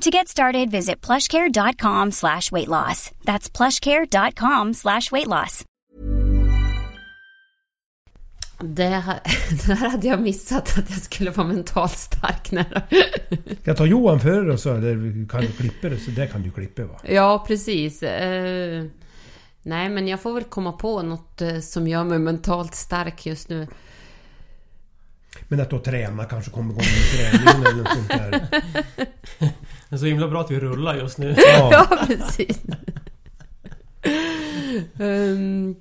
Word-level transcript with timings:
To 0.00 0.10
get 0.10 0.28
started, 0.28 0.70
visit 0.70 1.06
plushcare.com 1.06 2.12
slash 2.12 2.50
weight 2.52 2.68
loss. 2.68 3.10
That's 3.24 3.50
plushcare.com 3.50 4.74
slash 4.74 5.12
weight 5.12 5.26
loss. 5.26 5.64
Det, 8.60 8.84
här- 8.84 9.20
det 9.66 9.74
här 9.74 9.90
hade 9.90 10.06
jag 10.06 10.20
missat 10.20 10.78
att 10.78 10.90
jag 10.90 10.98
skulle 10.98 11.30
vara 11.30 11.46
mentalt 11.46 11.98
stark 11.98 12.50
när... 12.50 12.82
Jag 13.64 13.76
ta 13.76 13.86
Johan 13.86 14.20
före 14.20 14.52
och 14.52 14.60
så 14.60 14.74
eller 14.74 15.28
kan 15.28 15.40
du 15.40 15.52
klippa 15.52 15.88
det? 15.88 15.98
Så 15.98 16.10
där 16.10 16.26
kan 16.26 16.42
du 16.42 16.50
klippa 16.50 16.84
va? 16.84 17.00
Ja, 17.04 17.44
precis. 17.46 18.02
Eh, 18.02 18.84
nej, 19.62 19.88
men 19.88 20.08
jag 20.08 20.20
får 20.20 20.34
väl 20.34 20.44
komma 20.44 20.72
på 20.72 21.02
något 21.02 21.40
eh, 21.40 21.58
som 21.60 21.88
gör 21.88 22.04
mig 22.04 22.18
mentalt 22.18 22.74
stark 22.74 23.26
just 23.26 23.48
nu. 23.48 23.66
Men 25.48 25.60
att 25.60 25.70
då 25.70 25.78
träna 25.78 26.24
kanske 26.24 26.50
kommer 26.50 26.72
igång 26.72 26.84
med 26.84 27.32
träningen 27.32 27.66
eller 27.66 27.82
något 27.82 27.92
sånt 27.92 28.08
där. 28.08 28.62
Det 29.90 29.96
är 29.96 29.98
så 29.98 30.06
himla 30.06 30.28
bra 30.28 30.40
att 30.40 30.50
vi 30.50 30.60
rullar 30.60 30.94
just 30.94 31.18
nu. 31.18 31.34
Ja. 31.46 31.86
Ja, 31.90 31.98
precis. 32.06 32.62
Ehm, 35.00 35.74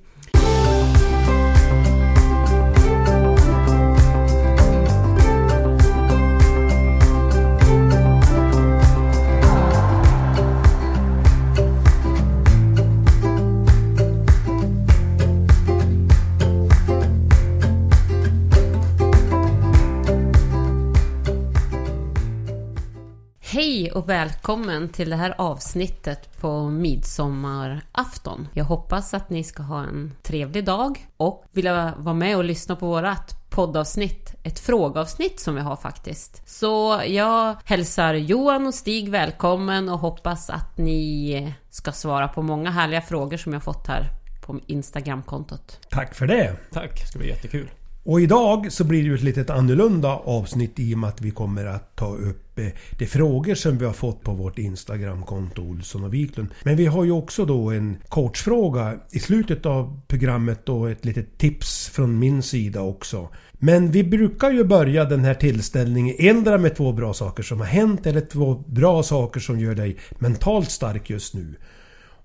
Hej 23.89 23.95
och 23.95 24.10
välkommen 24.10 24.89
till 24.89 25.10
det 25.10 25.16
här 25.16 25.36
avsnittet 25.38 26.42
på 26.42 26.70
midsommarafton. 26.70 28.48
Jag 28.54 28.66
hoppas 28.66 29.14
att 29.14 29.30
ni 29.30 29.44
ska 29.44 29.64
ha 29.64 29.83
en 29.83 30.14
trevlig 30.23 30.66
dag 30.66 31.08
och 31.17 31.45
vilja 31.52 31.94
vara 31.98 32.16
med 32.16 32.38
och 32.38 32.44
lyssna 32.44 32.76
på 32.76 32.86
vårat 32.86 33.50
poddavsnitt, 33.50 34.36
ett 34.44 34.60
frågeavsnitt 34.60 35.39
som 35.39 35.55
vi 35.55 35.61
har 35.61 35.76
faktiskt. 35.76 36.50
Så 36.50 37.02
jag 37.08 37.55
hälsar 37.66 38.14
Johan 38.14 38.67
och 38.67 38.73
Stig 38.73 39.10
välkommen 39.10 39.89
och 39.89 40.00
hoppas 40.00 40.50
att 40.50 40.77
ni 40.77 41.54
ska 41.70 41.92
svara 41.92 42.27
på 42.27 42.42
många 42.42 42.71
härliga 42.71 43.02
frågor 43.02 43.38
som 43.38 43.54
jag 43.54 43.64
fått 43.64 43.88
här 43.88 44.10
på 44.45 44.60
Instagramkontot. 44.67 45.80
Tack 45.89 46.16
för 46.16 46.27
det! 46.27 46.56
Tack, 46.71 47.02
det 47.02 47.08
ska 47.08 47.20
bli 47.20 47.27
jättekul. 47.27 47.70
Och 48.04 48.21
idag 48.21 48.71
så 48.71 48.83
blir 48.83 49.02
det 49.02 49.08
ju 49.08 49.15
ett 49.15 49.23
lite 49.23 49.54
annorlunda 49.54 50.08
avsnitt 50.10 50.80
i 50.80 50.95
och 50.95 50.99
med 50.99 51.10
att 51.10 51.21
vi 51.21 51.32
kommer 51.32 51.65
att 51.65 51.95
ta 51.95 52.15
upp 52.15 52.60
eh, 52.60 52.65
de 52.98 53.05
frågor 53.05 53.55
som 53.55 53.77
vi 53.77 53.86
har 53.86 53.93
fått 53.93 54.23
på 54.23 54.32
vårt 54.32 54.60
Instagramkonto 54.60 55.61
Olsson 55.61 56.04
och 56.04 56.14
Wiklund. 56.14 56.49
Men 56.64 56.76
vi 56.76 56.86
har 56.86 57.04
ju 57.04 57.11
också 57.11 57.45
då 57.45 57.71
en 57.71 57.98
coachfråga 58.09 58.95
i 59.11 59.20
slutet 59.20 59.65
av 59.65 60.02
programmet 60.08 60.70
och 60.70 60.89
ett 60.89 61.05
litet 61.05 61.38
tips 61.38 61.89
från 61.89 62.20
min 62.20 62.43
sida 62.43 62.82
också. 62.82 63.30
Men 63.52 63.92
vi 63.92 64.04
brukar 64.04 64.52
ju 64.52 64.64
börja 64.64 65.05
den 65.05 65.26
här 65.26 65.33
tillställningen 65.33 66.15
ändra 66.20 66.58
med 66.58 66.76
två 66.76 66.92
bra 66.92 67.14
saker 67.14 67.43
som 67.43 67.59
har 67.59 67.67
hänt 67.67 68.05
eller 68.05 68.21
två 68.21 68.64
bra 68.67 69.04
saker 69.04 69.39
som 69.39 69.59
gör 69.59 69.76
dig 69.76 69.98
mentalt 70.20 70.71
stark 70.71 71.09
just 71.09 71.33
nu. 71.33 71.55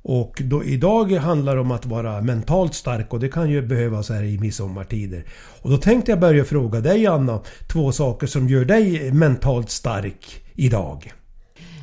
Och 0.07 0.43
då, 0.45 0.65
idag 0.65 1.13
handlar 1.13 1.55
det 1.55 1.61
om 1.61 1.71
att 1.71 1.87
vara 1.87 2.21
mentalt 2.21 2.75
stark 2.75 3.13
och 3.13 3.21
det 3.21 3.29
kan 3.29 3.51
ju 3.51 3.63
behövas 3.63 4.09
här 4.09 4.23
i 4.23 4.39
midsommartider. 4.39 5.25
Och 5.63 5.71
då 5.71 5.77
tänkte 5.77 6.13
jag 6.13 6.21
börja 6.21 6.45
fråga 6.45 6.81
dig 6.81 7.07
Anna, 7.07 7.41
två 7.73 7.93
saker 7.93 8.27
som 8.27 8.49
gör 8.49 8.65
dig 8.65 9.13
mentalt 9.13 9.71
stark 9.71 10.45
idag. 10.55 11.13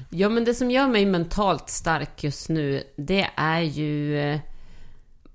Ja, 0.09 0.29
men 0.29 0.45
det 0.45 0.53
som 0.53 0.71
gör 0.71 0.87
mig 0.87 1.05
mentalt 1.05 1.69
stark 1.69 2.23
just 2.23 2.49
nu, 2.49 2.83
det 2.95 3.27
är 3.35 3.61
ju 3.61 4.19
eh, 4.19 4.39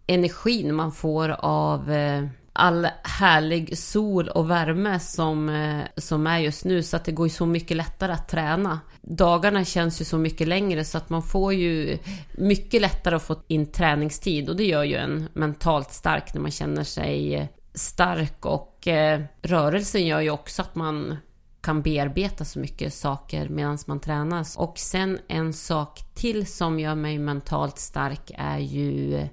energin 0.06 0.74
man 0.74 0.92
får 0.92 1.28
av 1.38 1.92
eh, 1.92 2.26
all 2.56 2.88
härlig 3.02 3.78
sol 3.78 4.28
och 4.28 4.50
värme 4.50 5.00
som, 5.00 5.48
eh, 5.48 5.84
som 5.96 6.26
är 6.26 6.38
just 6.38 6.64
nu. 6.64 6.82
Så 6.82 6.96
att 6.96 7.04
det 7.04 7.12
går 7.12 7.26
ju 7.26 7.30
så 7.30 7.46
mycket 7.46 7.76
lättare 7.76 8.12
att 8.12 8.28
träna. 8.28 8.80
Dagarna 9.02 9.64
känns 9.64 10.00
ju 10.00 10.04
så 10.04 10.18
mycket 10.18 10.48
längre 10.48 10.84
så 10.84 10.98
att 10.98 11.10
man 11.10 11.22
får 11.22 11.54
ju 11.54 11.98
mycket 12.32 12.80
lättare 12.80 13.16
att 13.16 13.22
få 13.22 13.36
in 13.46 13.66
träningstid. 13.66 14.48
Och 14.48 14.56
det 14.56 14.64
gör 14.64 14.84
ju 14.84 14.96
en 14.96 15.28
mentalt 15.32 15.92
stark 15.92 16.34
när 16.34 16.40
man 16.40 16.50
känner 16.50 16.84
sig 16.84 17.48
stark. 17.74 18.46
Och 18.46 18.88
eh, 18.88 19.20
rörelsen 19.42 20.06
gör 20.06 20.20
ju 20.20 20.30
också 20.30 20.62
att 20.62 20.74
man 20.74 21.16
kan 21.60 21.82
bearbeta 21.82 22.44
så 22.44 22.58
mycket 22.58 22.94
saker 22.94 23.48
medan 23.48 23.78
man 23.86 24.00
tränas. 24.00 24.56
Och 24.56 24.78
sen 24.78 25.18
en 25.28 25.52
sak 25.52 26.00
till 26.14 26.46
som 26.46 26.80
gör 26.80 26.94
mig 26.94 27.18
mentalt 27.18 27.78
stark 27.78 28.30
är 28.34 28.58
ju... 28.58 29.28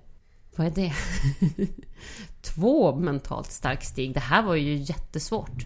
Vad 0.55 0.67
är 0.67 0.71
det? 0.71 0.93
Två 2.43 2.95
mentalt 2.95 3.51
stark 3.51 3.83
Stig. 3.83 4.13
Det 4.13 4.19
här 4.19 4.43
var 4.43 4.55
ju 4.55 4.75
jättesvårt. 4.75 5.65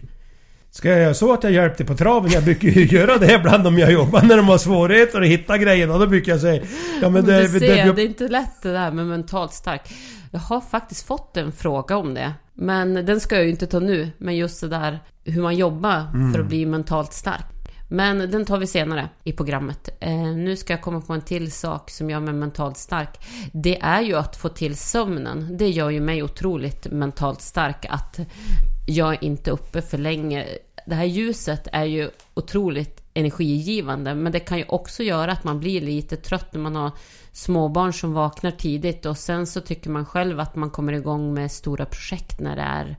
Ska 0.70 0.88
jag 0.88 1.00
göra 1.00 1.14
så 1.14 1.32
att 1.32 1.44
jag 1.44 1.52
hjälpte 1.52 1.84
på 1.84 1.94
traven? 1.94 2.30
Jag 2.30 2.44
brukar 2.44 2.68
ju 2.68 2.86
göra 2.96 3.18
det 3.18 3.34
ibland 3.34 3.66
om 3.66 3.78
jag 3.78 3.92
jobbar 3.92 4.22
när 4.22 4.36
de 4.36 4.48
har 4.48 4.58
svårigheter 4.58 5.20
att 5.20 5.26
hitta 5.26 5.58
grejerna. 5.58 5.98
Då 5.98 6.06
brukar 6.06 6.32
jag 6.32 6.40
säga... 6.40 6.62
Ja 7.02 7.08
men 7.08 7.24
det... 7.24 7.42
du 7.42 7.48
ser, 7.48 7.60
det, 7.60 7.92
det 7.92 8.02
är 8.02 8.06
inte 8.06 8.28
lätt 8.28 8.62
det 8.62 8.72
där 8.72 8.90
med 8.90 9.06
mentalt 9.06 9.52
stark. 9.52 9.80
Jag 10.30 10.40
har 10.40 10.60
faktiskt 10.60 11.06
fått 11.06 11.36
en 11.36 11.52
fråga 11.52 11.96
om 11.96 12.14
det. 12.14 12.32
Men 12.54 12.94
den 12.94 13.20
ska 13.20 13.34
jag 13.34 13.44
ju 13.44 13.50
inte 13.50 13.66
ta 13.66 13.80
nu. 13.80 14.10
Men 14.18 14.36
just 14.36 14.60
det 14.60 14.68
där 14.68 14.98
hur 15.24 15.42
man 15.42 15.56
jobbar 15.56 16.32
för 16.32 16.40
att 16.40 16.46
bli 16.46 16.66
mentalt 16.66 17.12
stark. 17.12 17.57
Men 17.88 18.30
den 18.30 18.44
tar 18.44 18.58
vi 18.58 18.66
senare 18.66 19.08
i 19.24 19.32
programmet. 19.32 19.88
Eh, 20.00 20.22
nu 20.22 20.56
ska 20.56 20.72
jag 20.72 20.82
komma 20.82 21.00
på 21.00 21.12
en 21.12 21.22
till 21.22 21.52
sak 21.52 21.90
som 21.90 22.10
gör 22.10 22.20
mig 22.20 22.34
mentalt 22.34 22.76
stark. 22.76 23.26
Det 23.52 23.80
är 23.80 24.02
ju 24.02 24.14
att 24.14 24.36
få 24.36 24.48
till 24.48 24.76
sömnen. 24.76 25.56
Det 25.56 25.68
gör 25.68 25.90
ju 25.90 26.00
mig 26.00 26.22
otroligt 26.22 26.86
mentalt 26.90 27.40
stark. 27.40 27.86
Att 27.88 28.18
jag 28.86 29.22
inte 29.22 29.50
är 29.50 29.52
uppe 29.52 29.82
för 29.82 29.98
länge. 29.98 30.46
Det 30.86 30.94
här 30.94 31.04
ljuset 31.04 31.68
är 31.72 31.84
ju 31.84 32.10
otroligt 32.34 33.02
energigivande. 33.14 34.14
Men 34.14 34.32
det 34.32 34.40
kan 34.40 34.58
ju 34.58 34.64
också 34.68 35.02
göra 35.02 35.32
att 35.32 35.44
man 35.44 35.60
blir 35.60 35.80
lite 35.80 36.16
trött 36.16 36.52
när 36.52 36.60
man 36.60 36.76
har 36.76 36.92
småbarn 37.32 37.92
som 37.92 38.12
vaknar 38.12 38.50
tidigt. 38.50 39.06
Och 39.06 39.18
sen 39.18 39.46
så 39.46 39.60
tycker 39.60 39.90
man 39.90 40.06
själv 40.06 40.40
att 40.40 40.56
man 40.56 40.70
kommer 40.70 40.92
igång 40.92 41.34
med 41.34 41.52
stora 41.52 41.84
projekt 41.84 42.40
när 42.40 42.56
det 42.56 42.62
är 42.62 42.96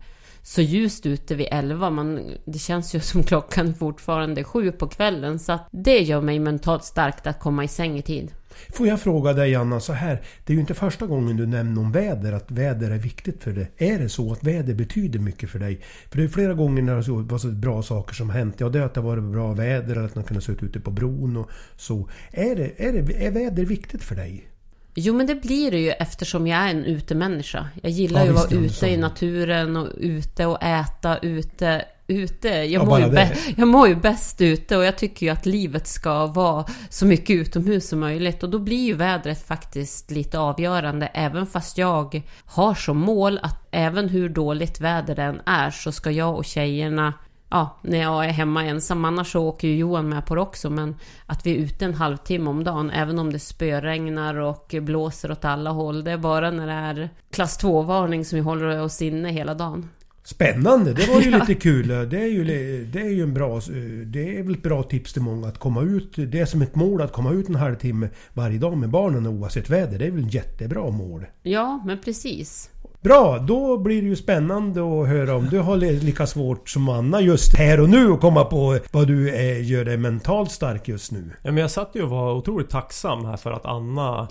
så 0.49 0.61
ljust 0.61 1.05
ute 1.05 1.35
vid 1.35 1.47
11. 1.51 1.89
Man, 1.89 2.35
det 2.45 2.59
känns 2.59 2.95
ju 2.95 2.99
som 2.99 3.23
klockan 3.23 3.73
fortfarande 3.73 4.41
är 4.41 4.43
sju 4.43 4.71
på 4.71 4.87
kvällen. 4.87 5.39
Så 5.39 5.51
att 5.51 5.67
det 5.71 5.99
gör 5.99 6.21
mig 6.21 6.39
mentalt 6.39 6.83
starkt 6.83 7.27
att 7.27 7.39
komma 7.39 7.63
i 7.63 7.67
säng 7.67 7.97
i 7.97 8.01
tid. 8.01 8.31
Får 8.73 8.87
jag 8.87 9.01
fråga 9.01 9.33
dig 9.33 9.55
Anna 9.55 9.79
så 9.79 9.93
här. 9.93 10.21
Det 10.45 10.53
är 10.53 10.55
ju 10.55 10.61
inte 10.61 10.73
första 10.73 11.05
gången 11.05 11.37
du 11.37 11.45
nämner 11.45 11.81
om 11.81 11.91
väder, 11.91 12.33
att 12.33 12.51
väder 12.51 12.91
är 12.91 12.97
viktigt 12.97 13.43
för 13.43 13.51
dig. 13.51 13.71
Är 13.77 13.99
det 13.99 14.09
så 14.09 14.31
att 14.31 14.43
väder 14.43 14.73
betyder 14.73 15.19
mycket 15.19 15.49
för 15.49 15.59
dig? 15.59 15.81
För 16.09 16.17
det 16.17 16.23
är 16.23 16.27
flera 16.27 16.53
gånger 16.53 16.81
när 16.81 16.95
det 16.95 17.31
var 17.31 17.37
så 17.37 17.47
bra 17.47 17.83
saker 17.83 18.15
som 18.15 18.29
hänt. 18.29 18.55
Ja, 18.57 18.69
det 18.69 18.79
är 18.79 18.83
att 18.83 18.93
det 18.93 19.01
har 19.01 19.07
varit 19.07 19.23
bra 19.23 19.53
väder, 19.53 19.95
eller 19.95 20.05
att 20.05 20.15
man 20.15 20.23
kunnat 20.23 20.43
sitta 20.43 20.65
ute 20.65 20.79
på 20.79 20.91
bron 20.91 21.37
och 21.37 21.49
så. 21.75 22.09
Är, 22.31 22.55
det, 22.55 22.87
är, 22.87 22.93
det, 22.93 23.25
är 23.25 23.31
väder 23.31 23.65
viktigt 23.65 24.03
för 24.03 24.15
dig? 24.15 24.49
Jo, 24.95 25.13
men 25.13 25.27
det 25.27 25.35
blir 25.35 25.71
det 25.71 25.79
ju 25.79 25.89
eftersom 25.91 26.47
jag 26.47 26.59
är 26.59 26.69
en 26.69 26.85
utemänniska. 26.85 27.67
Jag 27.81 27.91
gillar 27.91 28.19
Ja, 28.19 28.25
ju 28.25 28.31
att 28.37 28.51
vara 28.51 28.61
ute 28.61 28.87
i 28.87 28.97
naturen 28.97 29.75
och 29.77 29.87
ute 29.97 30.45
och 30.45 30.63
äta 30.63 31.17
ute. 31.17 31.85
ute. 32.07 32.47
Jag, 32.47 32.67
Ja, 32.69 32.85
mår 32.85 32.99
ju 32.99 33.05
bä- 33.05 33.53
jag 33.57 33.67
mår 33.67 33.87
ju 33.87 33.95
bäst 33.95 34.41
ute 34.41 34.77
och 34.77 34.83
jag 34.85 34.97
tycker 34.97 35.25
ju 35.25 35.31
att 35.31 35.45
livet 35.45 35.87
ska 35.87 36.25
vara 36.25 36.65
så 36.89 37.05
mycket 37.05 37.29
utomhus 37.35 37.89
som 37.89 37.99
möjligt. 37.99 38.43
Och 38.43 38.49
då 38.49 38.59
blir 38.59 38.85
ju 38.85 38.93
vädret 38.93 39.47
faktiskt 39.47 40.11
lite 40.11 40.39
avgörande. 40.39 41.05
Även 41.13 41.45
fast 41.45 41.77
jag 41.77 42.21
har 42.45 42.73
som 42.75 42.97
mål 42.97 43.39
att 43.43 43.67
även 43.71 44.09
hur 44.09 44.29
dåligt 44.29 44.79
väder 44.81 45.15
den 45.15 45.41
är 45.45 45.71
så 45.71 45.91
ska 45.91 46.11
jag 46.11 46.35
och 46.35 46.45
tjejerna 46.45 47.13
Ja, 47.49 47.77
när 47.81 47.97
jag 47.97 48.25
är 48.25 48.29
hemma 48.29 48.65
ensam. 48.65 49.05
Annars 49.05 49.31
så 49.31 49.43
åker 49.43 49.67
ju 49.67 49.75
Johan 49.75 50.09
med 50.09 50.25
på 50.25 50.35
det 50.35 50.41
också. 50.41 50.69
Men 50.69 50.95
att 51.25 51.45
vi 51.45 51.55
är 51.55 51.59
ute 51.59 51.85
en 51.85 51.93
halvtimme 51.93 52.49
om 52.49 52.63
dagen. 52.63 52.89
Även 52.89 53.19
om 53.19 53.33
det 53.33 53.39
spöregnar 53.39 54.35
och 54.35 54.75
blåser 54.81 55.31
åt 55.31 55.45
alla 55.45 55.69
håll. 55.69 56.03
Det 56.03 56.11
är 56.11 56.17
bara 56.17 56.51
när 56.51 56.67
det 56.67 56.73
är 56.73 57.09
klass 57.31 57.63
2-varning 57.63 58.25
som 58.25 58.35
vi 58.35 58.41
håller 58.41 58.81
oss 58.81 59.01
inne 59.01 59.31
hela 59.31 59.53
dagen. 59.53 59.89
Spännande! 60.23 60.93
Det 60.93 61.07
var 61.07 61.21
ju 61.21 61.31
lite 61.39 61.55
kul. 61.55 61.87
Det 61.87 62.21
är 62.21 62.27
ju, 62.27 62.43
det 62.85 63.01
är 63.01 63.09
ju 63.09 63.23
en 63.23 63.33
bra... 63.33 63.59
Det 64.05 64.37
är 64.37 64.43
väl 64.43 64.53
ett 64.53 64.63
bra 64.63 64.83
tips 64.83 65.13
till 65.13 65.21
många 65.21 65.47
att 65.47 65.57
komma 65.57 65.81
ut. 65.81 66.13
Det 66.15 66.39
är 66.39 66.45
som 66.45 66.61
ett 66.61 66.75
mål 66.75 67.01
att 67.01 67.11
komma 67.11 67.31
ut 67.31 67.49
en 67.49 67.55
halvtimme 67.55 68.09
varje 68.33 68.57
dag 68.57 68.77
med 68.77 68.89
barnen 68.89 69.27
oavsett 69.27 69.69
väder. 69.69 69.99
Det 69.99 70.05
är 70.05 70.11
väl 70.11 70.25
ett 70.25 70.33
jättebra 70.33 70.89
mål. 70.89 71.25
Ja, 71.43 71.83
men 71.85 71.97
precis. 72.01 72.69
Bra, 73.01 73.39
då 73.39 73.77
blir 73.77 74.01
det 74.01 74.07
ju 74.07 74.15
spännande 74.15 74.79
att 74.79 75.07
höra 75.07 75.35
om 75.35 75.47
du 75.49 75.59
har 75.59 75.77
lika 75.77 76.27
svårt 76.27 76.69
som 76.69 76.89
Anna 76.89 77.21
just 77.21 77.57
här 77.57 77.79
och 77.79 77.89
nu 77.89 78.11
att 78.11 78.21
komma 78.21 78.45
på 78.45 78.79
vad 78.91 79.07
du 79.07 79.35
är, 79.35 79.59
gör 79.59 79.85
dig 79.85 79.97
mentalt 79.97 80.51
stark 80.51 80.87
just 80.87 81.11
nu. 81.11 81.31
Ja, 81.41 81.51
men 81.51 81.57
jag 81.57 81.71
satt 81.71 81.89
ju 81.93 82.03
och 82.03 82.09
var 82.09 82.33
otroligt 82.33 82.69
tacksam 82.69 83.25
här 83.25 83.37
för 83.37 83.51
att 83.51 83.65
Anna 83.65 84.27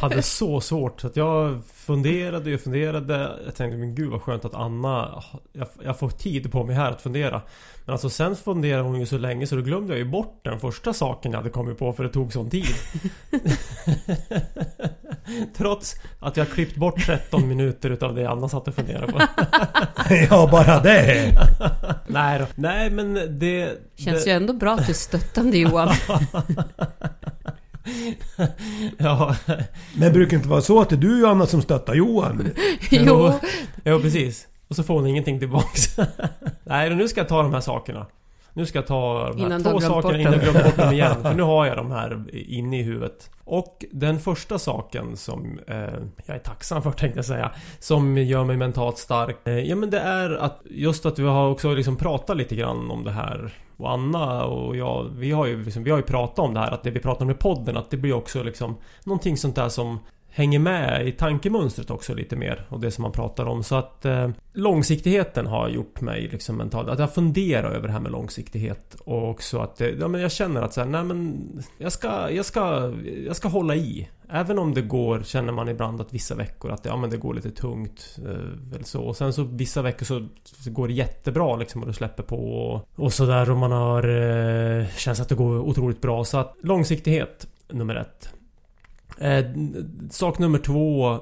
hade 0.00 0.22
så 0.22 0.60
svårt. 0.60 1.00
Så 1.00 1.06
att 1.06 1.16
jag 1.16 1.60
funderade 1.90 2.54
och 2.54 2.60
funderade. 2.60 3.38
Jag 3.44 3.54
tänkte 3.54 3.78
men 3.78 3.94
gud 3.94 4.10
vad 4.10 4.22
skönt 4.22 4.44
att 4.44 4.54
Anna... 4.54 5.22
Jag, 5.52 5.68
jag 5.84 5.98
får 5.98 6.10
tid 6.10 6.52
på 6.52 6.64
mig 6.64 6.76
här 6.76 6.90
att 6.90 7.02
fundera. 7.02 7.42
Men 7.84 7.92
alltså 7.92 8.10
sen 8.10 8.36
funderade 8.36 8.82
hon 8.82 9.00
ju 9.00 9.06
så 9.06 9.18
länge 9.18 9.46
så 9.46 9.56
då 9.56 9.62
glömde 9.62 9.92
jag 9.92 9.98
ju 9.98 10.04
bort 10.04 10.40
den 10.44 10.60
första 10.60 10.92
saken 10.92 11.32
jag 11.32 11.38
hade 11.38 11.50
kommit 11.50 11.78
på 11.78 11.92
för 11.92 12.04
det 12.04 12.10
tog 12.10 12.32
sån 12.32 12.50
tid. 12.50 12.66
Trots 15.56 15.94
att 16.20 16.36
jag 16.36 16.48
klippt 16.48 16.76
bort 16.76 17.06
13 17.06 17.48
minuter 17.48 17.90
utav 17.90 18.14
det 18.14 18.26
Anna 18.26 18.48
satt 18.48 18.68
och 18.68 18.74
funderade 18.74 19.12
på. 19.12 19.20
ja, 20.30 20.48
bara 20.52 20.80
det! 20.80 21.38
Nej 22.06 22.38
då. 22.38 22.46
Nej 22.54 22.90
men 22.90 23.38
det... 23.38 23.78
Känns 23.96 24.24
det, 24.24 24.30
ju 24.30 24.36
ändå 24.36 24.52
bra 24.52 24.74
att 24.74 24.86
du 24.86 24.92
är 24.92 24.94
stöttande 24.94 25.58
Johan. 25.58 25.88
Ja, 28.98 29.36
Men 29.96 30.12
brukar 30.12 30.30
det 30.30 30.36
inte 30.36 30.48
vara 30.48 30.60
så 30.60 30.80
att 30.80 30.88
det 30.88 30.94
är 30.94 31.00
du 31.00 31.24
och 31.24 31.30
Anna 31.30 31.46
som 31.46 31.62
stöttar 31.62 31.94
Johan? 31.94 32.50
jo, 32.90 33.32
Ja 33.84 33.98
precis. 34.00 34.46
Och 34.68 34.76
så 34.76 34.82
får 34.82 34.94
hon 34.94 35.06
ingenting 35.06 35.38
tillbaks. 35.38 35.96
Nej, 36.64 36.94
nu 36.94 37.08
ska 37.08 37.20
jag 37.20 37.28
ta 37.28 37.42
de 37.42 37.54
här 37.54 37.60
sakerna. 37.60 38.06
Nu 38.52 38.66
ska 38.66 38.78
jag 38.78 38.86
ta 38.86 39.32
de 39.32 39.52
här 39.52 39.60
två 39.60 39.80
sakerna 39.80 40.18
innan 40.18 40.32
jag 40.32 40.42
glömt 40.42 40.64
bort 40.64 40.76
dem 40.76 40.92
igen. 40.92 41.16
För 41.22 41.34
nu 41.34 41.42
har 41.42 41.66
jag 41.66 41.76
de 41.76 41.90
här 41.90 42.24
inne 42.32 42.80
i 42.80 42.82
huvudet. 42.82 43.30
Och 43.44 43.84
den 43.92 44.18
första 44.18 44.58
saken 44.58 45.16
som 45.16 45.60
eh, 45.66 45.76
jag 46.26 46.36
är 46.36 46.38
tacksam 46.38 46.82
för 46.82 46.90
tänkte 46.90 47.18
jag 47.18 47.24
säga. 47.24 47.50
Som 47.78 48.18
gör 48.18 48.44
mig 48.44 48.56
mentalt 48.56 48.98
stark. 48.98 49.36
Eh, 49.44 49.58
ja 49.58 49.76
men 49.76 49.90
det 49.90 50.00
är 50.00 50.30
att 50.30 50.60
just 50.64 51.06
att 51.06 51.18
vi 51.18 51.24
har 51.24 51.50
också 51.50 51.74
liksom 51.74 51.96
pratat 51.96 52.36
lite 52.36 52.56
grann 52.56 52.90
om 52.90 53.04
det 53.04 53.10
här. 53.10 53.52
Och 53.76 53.90
Anna 53.90 54.44
och 54.44 54.76
jag, 54.76 55.10
vi 55.14 55.30
har 55.30 55.46
ju, 55.46 55.64
liksom, 55.64 55.84
vi 55.84 55.90
har 55.90 55.98
ju 55.98 56.04
pratat 56.04 56.38
om 56.38 56.54
det 56.54 56.60
här. 56.60 56.70
Att 56.70 56.82
det 56.82 56.90
vi 56.90 57.00
pratar 57.00 57.24
om 57.24 57.30
i 57.30 57.34
podden, 57.34 57.76
att 57.76 57.90
det 57.90 57.96
blir 57.96 58.12
också 58.12 58.42
liksom 58.42 58.76
någonting 59.04 59.36
sånt 59.36 59.56
där 59.56 59.68
som 59.68 59.98
hänger 60.40 60.58
med 60.58 61.08
i 61.08 61.12
tankemönstret 61.12 61.90
också 61.90 62.14
lite 62.14 62.36
mer 62.36 62.66
och 62.68 62.80
det 62.80 62.90
som 62.90 63.02
man 63.02 63.12
pratar 63.12 63.46
om 63.46 63.62
så 63.62 63.74
att 63.74 64.04
eh, 64.04 64.30
långsiktigheten 64.52 65.46
har 65.46 65.68
gjort 65.68 66.00
mig 66.00 66.28
liksom 66.32 66.56
mentalt 66.56 66.88
att 66.88 66.98
jag 66.98 67.14
funderar 67.14 67.70
över 67.70 67.86
det 67.86 67.92
här 67.92 68.00
med 68.00 68.12
långsiktighet 68.12 68.96
och 69.04 69.30
också 69.30 69.58
att 69.58 69.80
eh, 69.80 69.88
ja, 69.88 70.08
men 70.08 70.20
jag 70.20 70.32
känner 70.32 70.62
att 70.62 70.72
så 70.72 70.80
här, 70.80 70.88
nej 70.88 71.04
men 71.04 71.48
jag 71.78 71.92
ska, 71.92 72.30
jag 72.30 72.44
ska, 72.44 72.94
jag 73.26 73.36
ska 73.36 73.48
hålla 73.48 73.74
i 73.74 74.08
Även 74.32 74.58
om 74.58 74.74
det 74.74 74.82
går, 74.82 75.22
känner 75.22 75.52
man 75.52 75.68
ibland 75.68 76.00
att 76.00 76.14
vissa 76.14 76.34
veckor 76.34 76.70
att 76.70 76.84
ja, 76.84 76.96
men 76.96 77.10
det 77.10 77.16
går 77.16 77.34
lite 77.34 77.50
tungt 77.50 78.18
eh, 78.24 78.74
eller 78.74 78.84
så. 78.84 79.02
Och 79.02 79.16
sen 79.16 79.32
så 79.32 79.42
vissa 79.42 79.82
veckor 79.82 80.06
så, 80.06 80.26
så 80.44 80.70
går 80.70 80.88
det 80.88 80.94
jättebra 80.94 81.56
liksom 81.56 81.80
och 81.80 81.86
det 81.86 81.94
släpper 81.94 82.22
på 82.22 82.36
och, 82.36 82.88
och 82.94 83.12
sådär 83.12 83.50
och 83.50 83.56
man 83.56 83.72
har 83.72 84.08
eh, 84.08 84.86
känns 84.96 85.20
att 85.20 85.28
det 85.28 85.34
går 85.34 85.58
otroligt 85.58 86.00
bra. 86.00 86.24
Så 86.24 86.38
att 86.38 86.56
långsiktighet 86.62 87.46
nummer 87.68 87.94
ett. 87.94 88.34
Eh, 89.20 89.44
sak 90.10 90.38
nummer 90.38 90.58
två 90.58 91.18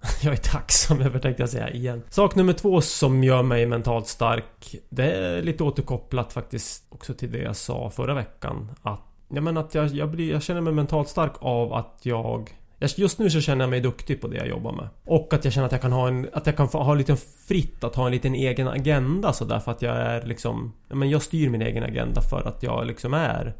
jag 0.22 0.32
är 0.32 0.36
tacksam 0.36 1.00
över 1.00 1.18
tänkte 1.18 1.42
jag 1.42 1.50
säga 1.50 1.70
igen. 1.70 2.02
Sak 2.08 2.34
nummer 2.34 2.52
två 2.52 2.80
som 2.80 3.24
gör 3.24 3.42
mig 3.42 3.66
mentalt 3.66 4.06
stark. 4.06 4.76
Det 4.88 5.12
är 5.12 5.42
lite 5.42 5.64
återkopplat 5.64 6.32
faktiskt 6.32 6.84
också 6.88 7.14
till 7.14 7.32
det 7.32 7.38
jag 7.38 7.56
sa 7.56 7.90
förra 7.90 8.14
veckan. 8.14 8.70
Att, 8.82 9.00
ja, 9.28 9.40
men 9.40 9.56
att 9.56 9.74
jag, 9.74 9.88
jag, 9.88 10.10
blir, 10.10 10.30
jag 10.30 10.42
känner 10.42 10.60
mig 10.60 10.72
mentalt 10.72 11.08
stark 11.08 11.32
av 11.40 11.72
att 11.72 11.98
jag 12.02 12.50
Just 12.96 13.18
nu 13.18 13.30
så 13.30 13.40
känner 13.40 13.62
jag 13.62 13.70
mig 13.70 13.80
duktig 13.80 14.20
på 14.20 14.28
det 14.28 14.36
jag 14.36 14.48
jobbar 14.48 14.72
med. 14.72 14.88
Och 15.04 15.34
att 15.34 15.44
jag 15.44 15.52
känner 15.52 15.66
att 15.66 15.72
jag 15.72 15.80
kan 15.80 15.92
ha 15.92 16.08
en... 16.08 16.28
Att 16.32 16.46
jag 16.46 16.56
kan 16.56 16.68
få 16.68 16.82
ha 16.82 16.94
lite 16.94 17.16
fritt 17.48 17.84
att 17.84 17.94
ha 17.94 18.06
en 18.06 18.12
liten 18.12 18.34
egen 18.34 18.68
agenda 18.68 19.32
sådär 19.32 19.58
För 19.60 19.72
att 19.72 19.82
jag 19.82 19.96
är 19.96 20.22
liksom... 20.22 20.72
Ja, 20.88 20.94
men 20.94 21.10
jag 21.10 21.22
styr 21.22 21.48
min 21.48 21.62
egen 21.62 21.84
agenda 21.84 22.20
för 22.20 22.48
att 22.48 22.62
jag 22.62 22.86
liksom 22.86 23.14
är 23.14 23.54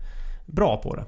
bra 0.47 0.77
på 0.77 0.97
det. 0.97 1.05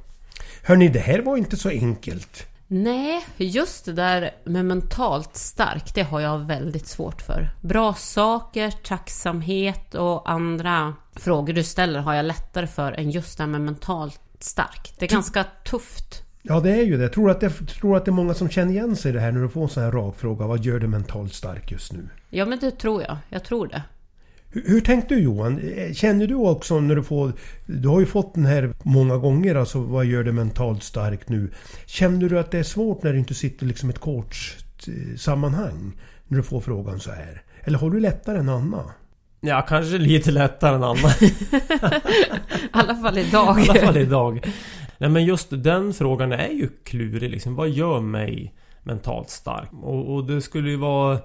Hörni, 0.63 0.89
det 0.89 0.99
här 0.99 1.23
var 1.23 1.37
inte 1.37 1.57
så 1.57 1.69
enkelt. 1.69 2.47
Nej, 2.75 3.25
just 3.37 3.85
det 3.85 3.93
där 3.93 4.31
med 4.45 4.65
mentalt 4.65 5.37
stark, 5.37 5.95
det 5.95 6.03
har 6.03 6.21
jag 6.21 6.39
väldigt 6.39 6.87
svårt 6.87 7.23
för. 7.23 7.49
Bra 7.61 7.95
saker, 7.95 8.71
tacksamhet 8.71 9.95
och 9.95 10.31
andra 10.31 10.95
frågor 11.13 11.53
du 11.53 11.63
ställer 11.63 12.01
har 12.01 12.15
jag 12.15 12.25
lättare 12.25 12.67
för 12.67 12.93
än 12.93 13.11
just 13.11 13.39
det 13.39 13.43
här 13.45 13.51
med 13.51 13.61
mentalt 13.61 14.21
stark. 14.39 14.95
Det 14.99 15.05
är 15.05 15.11
ganska 15.11 15.45
tufft. 15.65 16.23
Ja, 16.43 16.61
det 16.61 16.71
är 16.71 16.83
ju 16.83 16.97
det. 16.97 17.09
Tror 17.09 17.31
att 17.31 17.41
det, 17.41 17.51
tror 17.51 17.97
att 17.97 18.05
det 18.05 18.09
är 18.09 18.13
många 18.13 18.35
som 18.35 18.49
känner 18.49 18.73
igen 18.73 18.97
sig 18.97 19.11
i 19.11 19.15
det 19.15 19.21
här 19.21 19.33
när 19.33 19.43
du 19.43 19.49
får 19.49 19.63
en 19.63 19.69
sån 19.69 19.83
här 19.83 19.93
rak 19.93 20.15
fråga. 20.17 20.47
Vad 20.47 20.65
gör 20.65 20.79
dig 20.81 20.89
mentalt 20.89 21.35
stark 21.35 21.71
just 21.71 21.93
nu? 21.93 22.09
Ja, 22.31 22.47
men 22.47 22.59
det 22.59 22.71
tror 22.71 23.03
jag. 23.03 23.17
Jag 23.29 23.45
tror 23.45 23.67
det. 23.67 23.83
Hur, 24.53 24.63
hur 24.67 24.81
tänkte 24.81 25.15
du 25.15 25.21
Johan? 25.21 25.59
Eh, 25.77 25.93
Känner 25.93 26.27
du 26.27 26.35
också 26.35 26.81
när 26.81 26.97
du 26.97 27.03
får... 27.03 27.33
Du 27.67 27.89
har 27.89 28.01
ju 28.01 28.07
fått 28.07 28.35
den 28.35 28.47
här 28.47 28.75
många 28.83 29.17
gånger, 29.17 29.55
alltså 29.55 29.79
vad 29.81 30.05
gör 30.05 30.25
dig 30.25 30.33
mentalt 30.33 30.83
stark 30.83 31.29
nu? 31.29 31.51
Känner 31.87 32.29
du 32.29 32.39
att 32.39 32.51
det 32.51 32.59
är 32.59 32.63
svårt 32.63 33.03
när 33.03 33.13
du 33.13 33.19
inte 33.19 33.35
sitter 33.35 33.67
liksom 33.67 33.91
i 33.91 33.93
ett 33.93 33.99
coach-sammanhang? 33.99 35.93
När 36.29 36.37
du 36.37 36.43
får 36.43 36.61
frågan 36.61 37.01
så 37.01 37.11
här? 37.11 37.43
Eller 37.65 37.79
har 37.79 37.91
du 37.91 38.01
lättare 38.01 38.39
än 38.39 38.49
Anna? 38.49 38.85
Ja, 39.41 39.63
kanske 39.69 39.99
lite 39.99 40.31
lättare 40.31 40.75
än 40.75 40.83
Anna. 40.85 41.09
I 41.21 42.69
alla 42.71 42.95
fall 42.95 43.19
idag. 43.19 43.61
I 43.61 43.69
alla 43.71 43.81
fall 43.81 43.97
idag. 43.97 44.47
Nej 44.99 45.11
men 45.11 45.25
just 45.25 45.49
den 45.51 45.95
frågan 45.95 46.33
är 46.33 46.49
ju 46.49 46.69
klurig 46.85 47.31
liksom. 47.31 47.55
Vad 47.55 47.71
gör 47.71 48.01
mig 48.01 48.55
mentalt 48.83 49.31
stark? 49.31 49.69
Och, 49.83 50.15
och 50.15 50.25
det 50.25 50.41
skulle 50.41 50.71
ju 50.71 50.77
vara... 50.77 51.19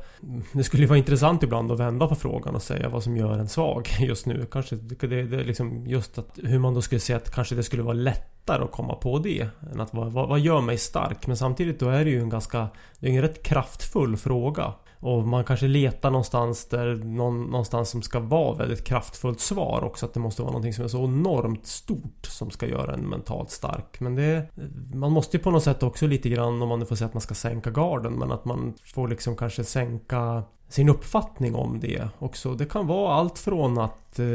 Det 0.53 0.63
skulle 0.63 0.83
ju 0.83 0.87
vara 0.87 0.97
intressant 0.97 1.43
ibland 1.43 1.71
att 1.71 1.79
vända 1.79 2.07
på 2.07 2.15
frågan 2.15 2.55
och 2.55 2.61
säga 2.61 2.89
vad 2.89 3.03
som 3.03 3.17
gör 3.17 3.39
en 3.39 3.47
svag 3.47 3.89
just 3.99 4.25
nu. 4.25 4.47
Kanske 4.51 4.75
det, 4.75 5.23
det 5.23 5.35
är 5.35 5.43
liksom 5.43 5.87
just 5.87 6.17
att 6.17 6.39
hur 6.43 6.59
man 6.59 6.73
då 6.73 6.81
skulle 6.81 6.99
säga 6.99 7.17
att 7.17 7.31
kanske 7.31 7.55
det 7.55 7.63
skulle 7.63 7.83
vara 7.83 7.93
lättare 7.93 8.63
att 8.63 8.71
komma 8.71 8.95
på 8.95 9.19
det. 9.19 9.47
Än 9.73 9.81
att 9.81 9.93
vad, 9.93 10.11
vad, 10.11 10.29
vad 10.29 10.39
gör 10.39 10.61
mig 10.61 10.77
stark? 10.77 11.27
Men 11.27 11.37
samtidigt 11.37 11.79
då 11.79 11.89
är 11.89 12.05
det 12.05 12.11
ju 12.11 12.19
en 12.19 12.29
ganska... 12.29 12.67
Det 12.99 13.07
är 13.07 13.11
en 13.11 13.21
rätt 13.21 13.43
kraftfull 13.43 14.17
fråga. 14.17 14.73
Och 14.99 15.27
man 15.27 15.43
kanske 15.43 15.67
letar 15.67 16.11
någonstans 16.11 16.65
där 16.65 16.95
någon, 16.95 17.43
någonstans 17.43 17.89
som 17.89 18.01
ska 18.01 18.19
vara 18.19 18.57
väldigt 18.57 18.83
kraftfullt 18.83 19.39
svar 19.39 19.83
också. 19.83 20.05
Att 20.05 20.13
det 20.13 20.19
måste 20.19 20.41
vara 20.41 20.51
någonting 20.51 20.73
som 20.73 20.83
är 20.83 20.87
så 20.87 21.03
enormt 21.03 21.65
stort 21.67 22.25
som 22.25 22.51
ska 22.51 22.67
göra 22.67 22.93
en 22.93 23.09
mentalt 23.09 23.51
stark. 23.51 23.99
Men 23.99 24.15
det... 24.15 24.47
Man 24.93 25.11
måste 25.11 25.37
ju 25.37 25.43
på 25.43 25.51
något 25.51 25.63
sätt 25.63 25.83
också 25.83 26.07
lite 26.07 26.29
grann 26.29 26.61
om 26.61 26.69
man 26.69 26.79
nu 26.79 26.85
får 26.85 26.95
säga 26.95 27.07
att 27.07 27.13
man 27.13 27.21
ska 27.21 27.35
sänka 27.35 27.69
garden. 27.69 28.13
Men 28.13 28.31
att 28.31 28.45
man 28.45 28.73
får 28.83 29.07
liksom 29.07 29.35
kanske 29.35 29.63
sänka 29.63 30.43
sin 30.69 30.89
uppfattning 30.89 31.55
om 31.55 31.79
det 31.79 32.07
också. 32.19 32.53
Det 32.53 32.65
kan 32.65 32.87
vara 32.87 33.13
allt 33.13 33.39
från 33.39 33.77
att 33.77 34.19
eh, 34.19 34.25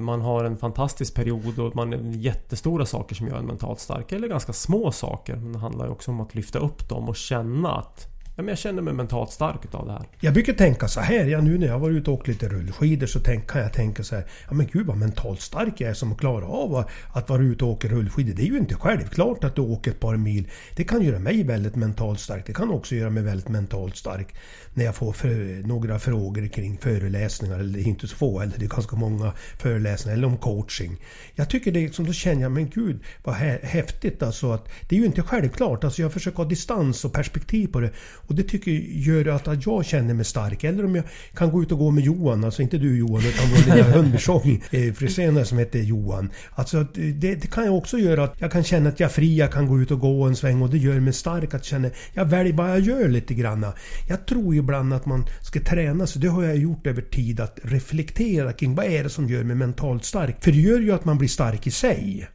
man 0.00 0.20
har 0.20 0.44
en 0.44 0.56
fantastisk 0.56 1.14
period 1.14 1.58
och 1.58 1.76
man 1.76 1.92
är 1.92 2.16
jättestora 2.16 2.86
saker 2.86 3.14
som 3.14 3.28
gör 3.28 3.36
en 3.36 3.46
mentalt 3.46 3.80
stark. 3.80 4.12
Eller 4.12 4.28
ganska 4.28 4.52
små 4.52 4.92
saker. 4.92 5.36
Men 5.36 5.52
det 5.52 5.58
handlar 5.58 5.86
ju 5.86 5.92
också 5.92 6.10
om 6.10 6.20
att 6.20 6.34
lyfta 6.34 6.58
upp 6.58 6.88
dem 6.88 7.08
och 7.08 7.16
känna 7.16 7.72
att 7.72 8.19
ja, 8.36 8.42
men 8.42 8.48
jag 8.48 8.58
känner 8.58 8.82
mig 8.82 8.94
mentalt 8.94 9.30
stark 9.30 9.64
utav 9.64 9.86
det 9.86 9.92
här. 9.92 10.08
Jag 10.20 10.34
brukar 10.34 10.52
tänka 10.52 10.88
så 10.88 11.00
här, 11.00 11.26
ja, 11.26 11.40
nu 11.40 11.58
när 11.58 11.66
jag 11.66 11.78
var 11.78 11.90
ute 11.90 12.10
och 12.10 12.16
åkt 12.16 12.28
lite 12.28 12.48
rullskidor 12.48 13.06
så 13.06 13.20
tänk, 13.20 13.50
kan 13.50 13.60
jag 13.60 13.72
tänka 13.72 14.02
så 14.02 14.14
här, 14.14 14.24
ja 14.48 14.54
men 14.54 14.66
gud 14.66 14.86
vad 14.86 14.96
mentalt 14.96 15.40
stark 15.40 15.80
jag 15.80 15.90
är 15.90 15.94
som 15.94 16.16
klarar 16.16 16.46
av 16.46 16.84
att 17.12 17.28
vara 17.28 17.42
ute 17.42 17.64
och 17.64 17.70
åka 17.70 17.88
rullskidor. 17.88 18.34
Det 18.34 18.42
är 18.42 18.46
ju 18.46 18.58
inte 18.58 18.74
självklart 18.74 19.44
att 19.44 19.56
du 19.56 19.62
åker 19.62 19.90
ett 19.90 20.00
par 20.00 20.16
mil. 20.16 20.48
Det 20.76 20.84
kan 20.84 21.02
göra 21.02 21.18
mig 21.18 21.42
väldigt 21.42 21.76
mentalt 21.76 22.20
stark. 22.20 22.46
Det 22.46 22.52
kan 22.52 22.70
också 22.70 22.94
göra 22.94 23.10
mig 23.10 23.22
väldigt 23.22 23.48
mentalt 23.48 23.96
stark 23.96 24.34
när 24.74 24.84
jag 24.84 24.94
får 24.94 25.12
för, 25.12 25.66
några 25.66 25.98
frågor 25.98 26.46
kring 26.46 26.78
föreläsningar, 26.78 27.58
eller 27.58 27.86
inte 27.86 28.08
så 28.08 28.16
få, 28.16 28.40
eller 28.40 28.58
det 28.58 28.64
är 28.64 28.68
ganska 28.68 28.96
många 28.96 29.32
föreläsningar, 29.58 30.16
eller 30.16 30.26
om 30.26 30.36
coaching. 30.36 30.96
Jag 31.34 31.50
tycker 31.50 31.72
det 31.72 31.94
som 31.94 32.06
då 32.06 32.12
känner 32.12 32.42
jag, 32.42 32.52
men 32.52 32.70
gud 32.70 33.00
vad 33.24 33.34
häftigt 33.34 34.22
alltså 34.22 34.52
att 34.52 34.68
det 34.88 34.96
är 34.96 35.00
ju 35.00 35.06
inte 35.06 35.22
självklart. 35.22 35.84
Alltså 35.84 36.02
jag 36.02 36.12
försöker 36.12 36.36
ha 36.36 36.44
distans 36.44 37.04
och 37.04 37.12
perspektiv 37.12 37.66
på 37.66 37.80
det. 37.80 37.90
Och 38.30 38.36
det 38.36 38.42
tycker 38.42 38.70
gör 38.70 39.28
att 39.28 39.64
jag 39.66 39.86
känner 39.86 40.14
mig 40.14 40.24
stark. 40.24 40.64
Eller 40.64 40.84
om 40.84 40.94
jag 40.94 41.04
kan 41.34 41.50
gå 41.50 41.62
ut 41.62 41.72
och 41.72 41.78
gå 41.78 41.90
med 41.90 42.04
Johan, 42.04 42.44
alltså 42.44 42.62
inte 42.62 42.78
du 42.78 42.98
Johan, 42.98 43.22
utan 43.26 43.46
vår 43.50 43.74
lilla 43.74 43.90
hundbisong, 43.96 44.62
eh, 44.70 44.92
frisören 44.92 45.46
som 45.46 45.58
heter 45.58 45.78
Johan. 45.78 46.30
Alltså 46.50 46.82
det, 46.94 47.34
det 47.34 47.50
kan 47.50 47.64
jag 47.64 47.76
också 47.76 47.98
göra 47.98 48.24
att 48.24 48.40
jag 48.40 48.52
kan 48.52 48.64
känna 48.64 48.88
att 48.88 49.00
jag 49.00 49.10
är 49.10 49.12
fri, 49.12 49.36
jag 49.36 49.52
kan 49.52 49.66
gå 49.66 49.80
ut 49.80 49.90
och 49.90 50.00
gå 50.00 50.24
en 50.24 50.36
sväng 50.36 50.62
och 50.62 50.70
det 50.70 50.78
gör 50.78 51.00
mig 51.00 51.12
stark 51.12 51.54
att 51.54 51.64
känna, 51.64 51.90
jag 52.12 52.24
väljer 52.24 52.52
vad 52.52 52.70
jag 52.70 52.80
gör 52.80 53.08
lite 53.08 53.34
granna. 53.34 53.72
Jag 54.08 54.26
tror 54.26 54.54
ibland 54.54 54.94
att 54.94 55.06
man 55.06 55.26
ska 55.42 55.60
träna 55.60 56.06
sig, 56.06 56.22
det 56.22 56.28
har 56.28 56.44
jag 56.44 56.56
gjort 56.56 56.86
över 56.86 57.02
tid, 57.02 57.40
att 57.40 57.58
reflektera 57.62 58.52
kring 58.52 58.74
vad 58.74 58.86
är 58.86 59.02
det 59.02 59.10
som 59.10 59.28
gör 59.28 59.44
mig 59.44 59.56
mentalt 59.56 60.04
stark. 60.04 60.44
För 60.44 60.52
det 60.52 60.58
gör 60.58 60.80
ju 60.80 60.92
att 60.92 61.04
man 61.04 61.18
blir 61.18 61.28
stark 61.28 61.66
i 61.66 61.70
sig. 61.70 62.28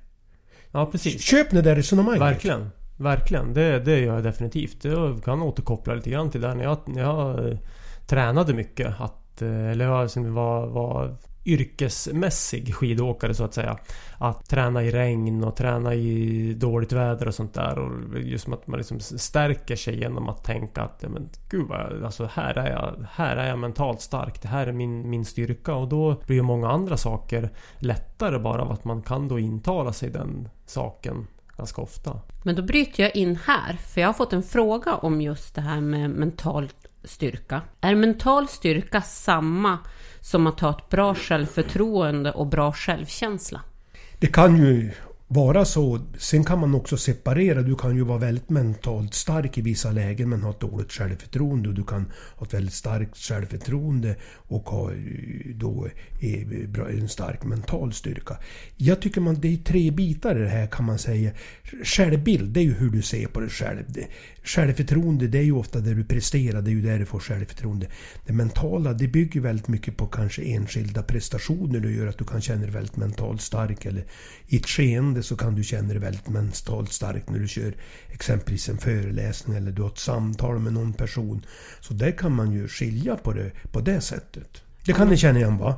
Ja, 0.71 0.89
precis. 0.91 1.21
Köp 1.21 1.51
det 1.51 1.61
där 1.61 1.75
resonemanget. 1.75 2.21
Verkligen. 2.21 2.69
Verkligen. 2.97 3.53
Det, 3.53 3.79
det 3.79 3.99
gör 3.99 4.15
jag 4.15 4.23
definitivt. 4.23 4.83
Jag 4.83 5.23
kan 5.23 5.41
återkoppla 5.41 5.93
lite 5.93 6.09
grann 6.09 6.31
till 6.31 6.41
det 6.41 6.55
när 6.55 6.63
jag, 6.63 6.77
när 6.85 7.01
jag 7.01 7.47
eh, 7.47 7.57
tränade 8.07 8.53
mycket. 8.53 9.01
Att, 9.01 9.41
eh, 9.41 9.69
eller 9.69 9.85
jag 9.85 10.09
var, 10.17 10.67
var 10.67 11.15
yrkesmässig 11.45 12.75
skidåkare 12.75 13.33
så 13.33 13.43
att 13.43 13.53
säga. 13.53 13.77
Att 14.17 14.49
träna 14.49 14.83
i 14.83 14.91
regn 14.91 15.43
och 15.43 15.55
träna 15.55 15.93
i 15.93 16.53
dåligt 16.53 16.91
väder 16.91 17.27
och 17.27 17.35
sånt 17.35 17.53
där. 17.53 17.79
Och 17.79 18.19
just 18.19 18.43
som 18.43 18.53
att 18.53 18.67
man 18.67 18.77
liksom 18.77 18.99
stärker 18.99 19.75
sig 19.75 19.99
genom 19.99 20.29
att 20.29 20.43
tänka 20.43 20.81
att 20.81 21.01
men, 21.01 21.29
gud 21.49 21.67
vad, 21.67 22.03
alltså 22.03 22.29
här 22.33 22.55
är 22.55 22.71
jag, 22.71 23.05
här 23.11 23.35
är 23.35 23.47
jag 23.47 23.59
mentalt 23.59 24.01
stark. 24.01 24.41
Det 24.41 24.47
här 24.47 24.67
är 24.67 24.71
min, 24.71 25.09
min 25.09 25.25
styrka 25.25 25.75
och 25.75 25.87
då 25.87 26.21
blir 26.25 26.35
ju 26.35 26.41
många 26.41 26.69
andra 26.69 26.97
saker 26.97 27.49
lättare 27.79 28.39
bara 28.39 28.61
av 28.61 28.71
att 28.71 28.85
man 28.85 29.01
kan 29.01 29.27
då 29.27 29.39
intala 29.39 29.93
sig 29.93 30.09
den 30.09 30.49
saken 30.65 31.27
ganska 31.57 31.81
ofta. 31.81 32.19
Men 32.43 32.55
då 32.55 32.61
bryter 32.61 33.03
jag 33.03 33.15
in 33.15 33.39
här, 33.45 33.73
för 33.73 34.01
jag 34.01 34.07
har 34.07 34.13
fått 34.13 34.33
en 34.33 34.43
fråga 34.43 34.95
om 34.95 35.21
just 35.21 35.55
det 35.55 35.61
här 35.61 35.81
med 35.81 36.09
mental 36.09 36.69
styrka. 37.03 37.61
Är 37.81 37.95
mental 37.95 38.47
styrka 38.47 39.01
samma 39.01 39.79
som 40.19 40.47
att 40.47 40.59
ha 40.59 40.69
ett 40.69 40.89
bra 40.89 41.15
självförtroende 41.15 42.31
och 42.31 42.47
bra 42.47 42.71
självkänsla? 42.71 43.61
Det 44.19 44.27
kan 44.27 44.57
ju 44.57 44.91
vara 45.27 45.65
så. 45.65 45.99
Sen 46.17 46.43
kan 46.43 46.59
man 46.59 46.75
också 46.75 46.97
separera. 46.97 47.61
Du 47.61 47.75
kan 47.75 47.95
ju 47.95 48.03
vara 48.03 48.17
väldigt 48.17 48.49
mentalt 48.49 49.13
stark 49.13 49.57
i 49.57 49.61
vissa 49.61 49.91
lägen 49.91 50.29
men 50.29 50.43
ha 50.43 50.49
ett 50.49 50.59
dåligt 50.59 50.91
självförtroende. 50.91 51.69
Och 51.69 51.75
du 51.75 51.83
kan 51.83 52.11
ha 52.35 52.45
ett 52.45 52.53
väldigt 52.53 52.73
starkt 52.73 53.17
självförtroende 53.17 54.15
och 54.47 54.69
ha 54.69 54.91
eh, 54.91 54.97
då 55.55 55.87
eh, 56.19 56.99
en 56.99 57.09
stark 57.09 57.43
mental 57.43 57.93
styrka. 57.93 58.37
Jag 58.77 59.01
tycker 59.01 59.21
man, 59.21 59.39
det 59.41 59.53
är 59.53 59.57
tre 59.57 59.91
bitar 59.91 60.37
i 60.37 60.41
det 60.41 60.49
här 60.49 60.67
kan 60.67 60.85
man 60.85 60.99
säga. 60.99 61.31
Självbild, 61.83 62.53
det 62.53 62.59
är 62.59 62.63
ju 62.63 62.73
hur 62.73 62.89
du 62.89 63.01
ser 63.01 63.27
på 63.27 63.39
dig 63.39 63.49
själv. 63.49 63.83
Självförtroende, 64.43 65.27
det 65.27 65.37
är 65.37 65.43
ju 65.43 65.51
ofta 65.51 65.79
det 65.79 65.93
du 65.93 66.03
presterar. 66.03 66.61
Det 66.61 66.71
är 66.71 66.75
ju 66.75 66.81
där 66.81 66.99
du 66.99 67.05
får 67.05 67.19
självförtroende. 67.19 67.87
Det 68.25 68.33
mentala, 68.33 68.93
det 68.93 69.07
bygger 69.07 69.41
väldigt 69.41 69.67
mycket 69.67 69.97
på 69.97 70.07
kanske 70.07 70.41
enskilda 70.41 71.03
prestationer. 71.03 71.79
Det 71.79 71.91
gör 71.91 72.07
att 72.07 72.17
du 72.17 72.25
kan 72.25 72.41
känna 72.41 72.61
dig 72.61 72.71
väldigt 72.71 72.97
mentalt 72.97 73.41
stark. 73.41 73.85
Eller 73.85 74.05
i 74.47 74.57
ett 74.57 74.67
skeende 74.67 75.14
så 75.23 75.35
kan 75.35 75.55
du 75.55 75.63
känna 75.63 75.87
dig 75.87 75.99
väldigt 75.99 76.27
mentalt 76.27 76.91
stark 76.91 77.29
när 77.29 77.39
du 77.39 77.47
kör 77.47 77.73
exempelvis 78.09 78.69
en 78.69 78.77
föreläsning 78.77 79.57
eller 79.57 79.71
du 79.71 79.81
har 79.81 79.89
ett 79.89 79.97
samtal 79.97 80.59
med 80.59 80.73
någon 80.73 80.93
person. 80.93 81.45
Så 81.79 81.93
där 81.93 82.11
kan 82.11 82.31
man 82.31 82.51
ju 82.51 82.67
skilja 82.67 83.15
på 83.15 83.33
det 83.33 83.51
på 83.71 83.79
det 83.79 84.01
sättet. 84.01 84.61
Det 84.85 84.93
kan 84.93 85.07
ni 85.07 85.17
känna 85.17 85.39
igen 85.39 85.57
va? 85.57 85.75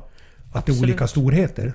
Att 0.52 0.66
det 0.66 0.72
är 0.72 0.82
olika 0.82 1.06
storheter. 1.06 1.74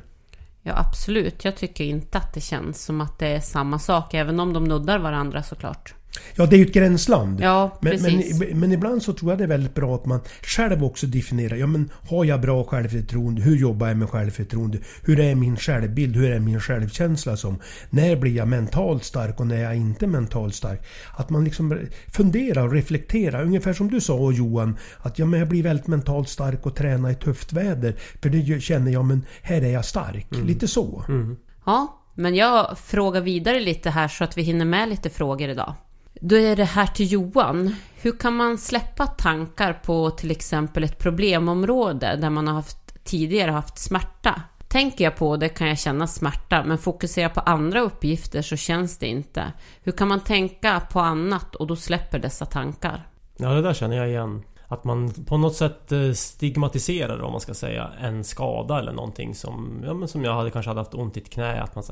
Ja 0.61 0.73
absolut. 0.77 1.45
Jag 1.45 1.57
tycker 1.57 1.83
inte 1.83 2.17
att 2.17 2.33
det 2.33 2.41
känns 2.41 2.83
som 2.83 3.01
att 3.01 3.19
det 3.19 3.27
är 3.27 3.39
samma 3.39 3.79
sak. 3.79 4.13
Även 4.13 4.39
om 4.39 4.53
de 4.53 4.63
nuddar 4.63 4.99
varandra 4.99 5.43
såklart. 5.43 5.93
Ja, 6.35 6.45
det 6.45 6.55
är 6.55 6.57
ju 6.57 6.65
ett 6.65 6.73
gränsland. 6.73 7.41
Ja, 7.41 7.77
men, 7.81 8.01
men, 8.01 8.59
men, 8.59 8.71
ibland 8.71 9.03
så 9.03 9.13
tror 9.13 9.31
jag 9.31 9.37
det 9.37 9.43
är 9.43 9.47
väldigt 9.47 9.73
bra 9.73 9.95
att 9.95 10.05
man 10.05 10.19
själv 10.41 10.83
också 10.83 11.07
definierar. 11.07 11.55
Ja, 11.55 11.67
men 11.67 11.91
har 12.09 12.25
jag 12.25 12.41
bra 12.41 12.63
självförtroende? 12.63 13.41
Hur 13.41 13.55
jobbar 13.55 13.87
jag 13.87 13.97
med 13.97 14.09
självförtroende? 14.09 14.77
Hur 15.03 15.19
är 15.19 15.35
min 15.35 15.57
självbild? 15.57 16.15
Hur 16.15 16.31
är 16.31 16.39
min 16.39 16.59
självkänsla 16.59 17.37
som? 17.37 17.59
När 17.89 18.15
blir 18.15 18.35
jag 18.35 18.47
mentalt 18.47 19.03
stark 19.03 19.39
och 19.39 19.47
när 19.47 19.55
är 19.55 19.63
jag 19.63 19.75
inte 19.75 20.07
mentalt 20.07 20.55
stark? 20.55 20.85
Att 21.15 21.29
man 21.29 21.43
liksom 21.43 21.79
funderar 22.07 22.67
och 22.67 22.73
reflekterar. 22.73 23.43
Ungefär 23.43 23.73
som 23.73 23.91
du 23.91 24.01
sa 24.01 24.31
Johan. 24.31 24.77
Att 24.97 25.19
ja, 25.19 25.25
men 25.25 25.39
jag 25.39 25.49
blir 25.49 25.63
väldigt 25.63 25.87
mentalt 25.87 26.29
stark 26.29 26.65
och 26.65 26.75
tränar 26.75 27.09
i 27.09 27.15
tufft 27.15 27.53
väder. 27.53 27.95
För 28.21 28.29
det 28.29 28.61
känner 28.61 28.91
jag, 28.91 29.05
men 29.05 29.25
här 29.41 29.61
är 29.61 29.71
jag 29.71 29.85
stark. 29.85 30.27
Mm. 30.31 30.47
Lite 30.47 30.67
så. 30.67 31.03
Mm. 31.07 31.37
Ja, 31.65 31.99
men 32.15 32.35
jag 32.35 32.77
frågar 32.77 33.21
vidare 33.21 33.59
lite 33.59 33.89
här 33.89 34.07
så 34.07 34.23
att 34.23 34.37
vi 34.37 34.41
hinner 34.41 34.65
med 34.65 34.89
lite 34.89 35.09
frågor 35.09 35.49
idag. 35.49 35.73
Då 36.21 36.35
är 36.35 36.55
det 36.55 36.63
här 36.63 36.87
till 36.87 37.11
Johan. 37.11 37.75
Hur 37.95 38.11
kan 38.11 38.35
man 38.35 38.57
släppa 38.57 39.07
tankar 39.07 39.73
på 39.73 40.09
till 40.09 40.31
exempel 40.31 40.83
ett 40.83 40.99
problemområde 40.99 42.15
där 42.21 42.29
man 42.29 42.47
har 42.47 42.53
haft, 42.53 43.03
tidigare 43.03 43.51
haft 43.51 43.77
smärta? 43.77 44.41
Tänker 44.67 45.03
jag 45.03 45.15
på 45.15 45.37
det 45.37 45.49
kan 45.49 45.67
jag 45.67 45.79
känna 45.79 46.07
smärta, 46.07 46.63
men 46.63 46.77
fokuserar 46.77 47.25
jag 47.25 47.33
på 47.33 47.39
andra 47.39 47.81
uppgifter 47.81 48.41
så 48.41 48.55
känns 48.55 48.97
det 48.97 49.07
inte. 49.07 49.53
Hur 49.83 49.91
kan 49.91 50.07
man 50.07 50.19
tänka 50.19 50.79
på 50.79 50.99
annat 50.99 51.55
och 51.55 51.67
då 51.67 51.75
släpper 51.75 52.19
dessa 52.19 52.45
tankar? 52.45 53.07
Ja, 53.37 53.49
det 53.49 53.61
där 53.61 53.73
känner 53.73 53.97
jag 53.97 54.09
igen. 54.09 54.43
Att 54.73 54.83
man 54.83 55.13
på 55.25 55.37
något 55.37 55.55
sätt 55.55 55.91
eh, 55.91 56.11
stigmatiserar, 56.11 57.21
om 57.21 57.31
man 57.31 57.41
ska 57.41 57.53
säga, 57.53 57.89
en 58.01 58.23
skada 58.23 58.79
eller 58.79 58.91
någonting 58.91 59.35
som, 59.35 59.83
ja, 59.85 59.93
men 59.93 60.07
som 60.07 60.23
jag 60.23 60.33
hade 60.33 60.51
kanske 60.51 60.69
hade 60.69 60.79
haft 60.79 60.93
ont 60.93 61.17
i 61.17 61.19
ett 61.19 61.29
knä. 61.29 61.61
Att 61.61 61.75
man 61.75 61.83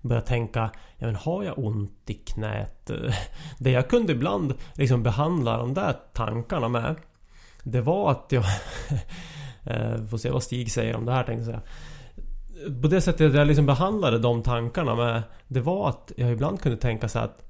börjar 0.00 0.22
tänka, 0.22 0.70
ja 0.96 1.06
men 1.06 1.16
har 1.16 1.42
jag 1.42 1.58
ont 1.58 2.10
i 2.10 2.14
knät? 2.14 2.90
Det 3.58 3.70
jag 3.70 3.88
kunde 3.88 4.12
ibland 4.12 4.54
liksom 4.74 5.02
behandla 5.02 5.56
de 5.56 5.74
där 5.74 5.96
tankarna 6.12 6.68
med, 6.68 6.96
det 7.62 7.80
var 7.80 8.10
att 8.10 8.26
jag... 8.28 8.44
Eh, 9.64 10.04
får 10.04 10.18
se 10.18 10.30
vad 10.30 10.42
Stig 10.42 10.72
säger 10.72 10.96
om 10.96 11.04
det 11.04 11.12
här 11.12 11.24
tänkte 11.24 11.50
jag 11.50 11.62
säga. 11.62 12.80
På 12.82 12.88
det 12.88 13.00
sättet 13.00 13.34
jag 13.34 13.46
liksom 13.46 13.66
behandlade 13.66 14.18
de 14.18 14.42
tankarna 14.42 14.94
med, 14.94 15.22
det 15.48 15.60
var 15.60 15.88
att 15.88 16.12
jag 16.16 16.32
ibland 16.32 16.60
kunde 16.60 16.78
tänka 16.78 17.08
så 17.08 17.18
att 17.18 17.47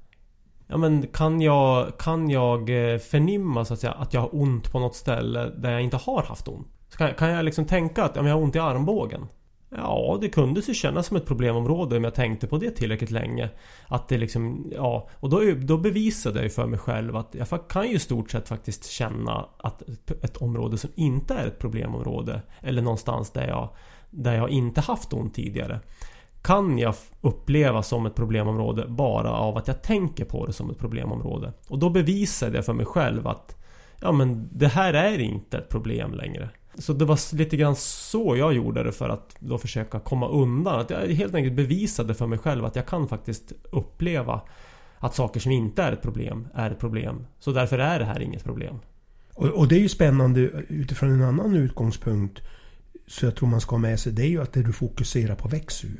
Ja 0.71 0.77
men 0.77 1.07
kan 1.07 1.41
jag, 1.41 1.97
kan 1.97 2.29
jag 2.29 2.59
eh, 2.59 2.97
förnimma 2.97 3.65
så 3.65 3.73
att 3.73 3.79
säga 3.79 3.93
att 3.93 4.13
jag 4.13 4.21
har 4.21 4.35
ont 4.35 4.71
på 4.71 4.79
något 4.79 4.95
ställe 4.95 5.49
där 5.57 5.71
jag 5.71 5.81
inte 5.81 5.97
har 5.97 6.23
haft 6.23 6.47
ont? 6.47 6.67
Så 6.89 6.97
kan, 6.97 7.13
kan 7.13 7.29
jag 7.29 7.45
liksom 7.45 7.65
tänka 7.65 8.03
att 8.03 8.15
ja, 8.15 8.27
jag 8.27 8.33
har 8.33 8.41
ont 8.41 8.55
i 8.55 8.59
armbågen? 8.59 9.27
Ja, 9.69 10.17
det 10.21 10.29
kunde 10.29 10.61
ju 10.61 10.73
kännas 10.73 11.07
som 11.07 11.17
ett 11.17 11.25
problemområde 11.25 11.97
om 11.97 12.03
jag 12.03 12.13
tänkte 12.13 12.47
på 12.47 12.57
det 12.57 12.71
tillräckligt 12.71 13.11
länge. 13.11 13.49
Att 13.87 14.07
det 14.07 14.17
liksom, 14.17 14.71
ja, 14.75 15.09
och 15.13 15.29
då, 15.29 15.41
då 15.55 15.77
bevisade 15.77 16.35
jag 16.35 16.43
ju 16.43 16.49
för 16.49 16.65
mig 16.65 16.79
själv 16.79 17.15
att 17.15 17.35
jag 17.35 17.67
kan 17.69 17.87
ju 17.87 17.95
i 17.95 17.99
stort 17.99 18.31
sett 18.31 18.47
faktiskt 18.47 18.89
känna 18.89 19.45
att 19.57 19.81
ett 20.21 20.37
område 20.37 20.77
som 20.77 20.89
inte 20.95 21.33
är 21.33 21.47
ett 21.47 21.59
problemområde 21.59 22.41
eller 22.61 22.81
någonstans 22.81 23.31
där 23.31 23.47
jag, 23.47 23.69
där 24.09 24.35
jag 24.35 24.49
inte 24.49 24.81
haft 24.81 25.13
ont 25.13 25.35
tidigare 25.35 25.79
kan 26.41 26.77
jag 26.77 26.95
uppleva 27.21 27.83
som 27.83 28.05
ett 28.05 28.15
problemområde 28.15 28.85
bara 28.87 29.31
av 29.31 29.57
att 29.57 29.67
jag 29.67 29.81
tänker 29.81 30.25
på 30.25 30.45
det 30.45 30.53
som 30.53 30.69
ett 30.69 30.77
problemområde. 30.77 31.53
Och 31.67 31.79
då 31.79 31.89
bevisade 31.89 32.55
jag 32.55 32.65
för 32.65 32.73
mig 32.73 32.85
själv 32.85 33.27
att 33.27 33.55
ja 34.01 34.11
men 34.11 34.49
det 34.51 34.67
här 34.67 34.93
är 34.93 35.19
inte 35.19 35.57
ett 35.57 35.69
problem 35.69 36.13
längre. 36.13 36.49
Så 36.77 36.93
det 36.93 37.05
var 37.05 37.35
lite 37.35 37.57
grann 37.57 37.75
så 37.75 38.35
jag 38.37 38.53
gjorde 38.53 38.83
det 38.83 38.91
för 38.91 39.09
att 39.09 39.35
då 39.39 39.57
försöka 39.57 39.99
komma 39.99 40.27
undan. 40.27 40.79
Att 40.79 40.89
jag 40.89 41.07
helt 41.07 41.35
enkelt 41.35 41.55
bevisade 41.55 42.13
för 42.13 42.27
mig 42.27 42.39
själv 42.39 42.65
att 42.65 42.75
jag 42.75 42.85
kan 42.85 43.07
faktiskt 43.07 43.53
uppleva 43.71 44.41
att 44.97 45.15
saker 45.15 45.39
som 45.39 45.51
inte 45.51 45.83
är 45.83 45.91
ett 45.91 46.01
problem 46.01 46.47
är 46.53 46.71
ett 46.71 46.79
problem. 46.79 47.25
Så 47.39 47.51
därför 47.51 47.79
är 47.79 47.99
det 47.99 48.05
här 48.05 48.21
inget 48.21 48.43
problem. 48.43 48.79
Och, 49.33 49.47
och 49.47 49.67
det 49.67 49.75
är 49.75 49.79
ju 49.79 49.89
spännande 49.89 50.39
utifrån 50.67 51.11
en 51.11 51.21
annan 51.21 51.55
utgångspunkt. 51.55 52.41
Så 53.07 53.25
jag 53.25 53.35
tror 53.35 53.49
man 53.49 53.61
ska 53.61 53.71
ha 53.71 53.77
med 53.77 53.99
sig. 53.99 54.13
Det 54.13 54.23
är 54.23 54.29
ju 54.29 54.41
att 54.41 54.53
det 54.53 54.63
du 54.63 54.73
fokuserar 54.73 55.35
på 55.35 55.47
växer 55.47 55.87
ju. 55.87 55.97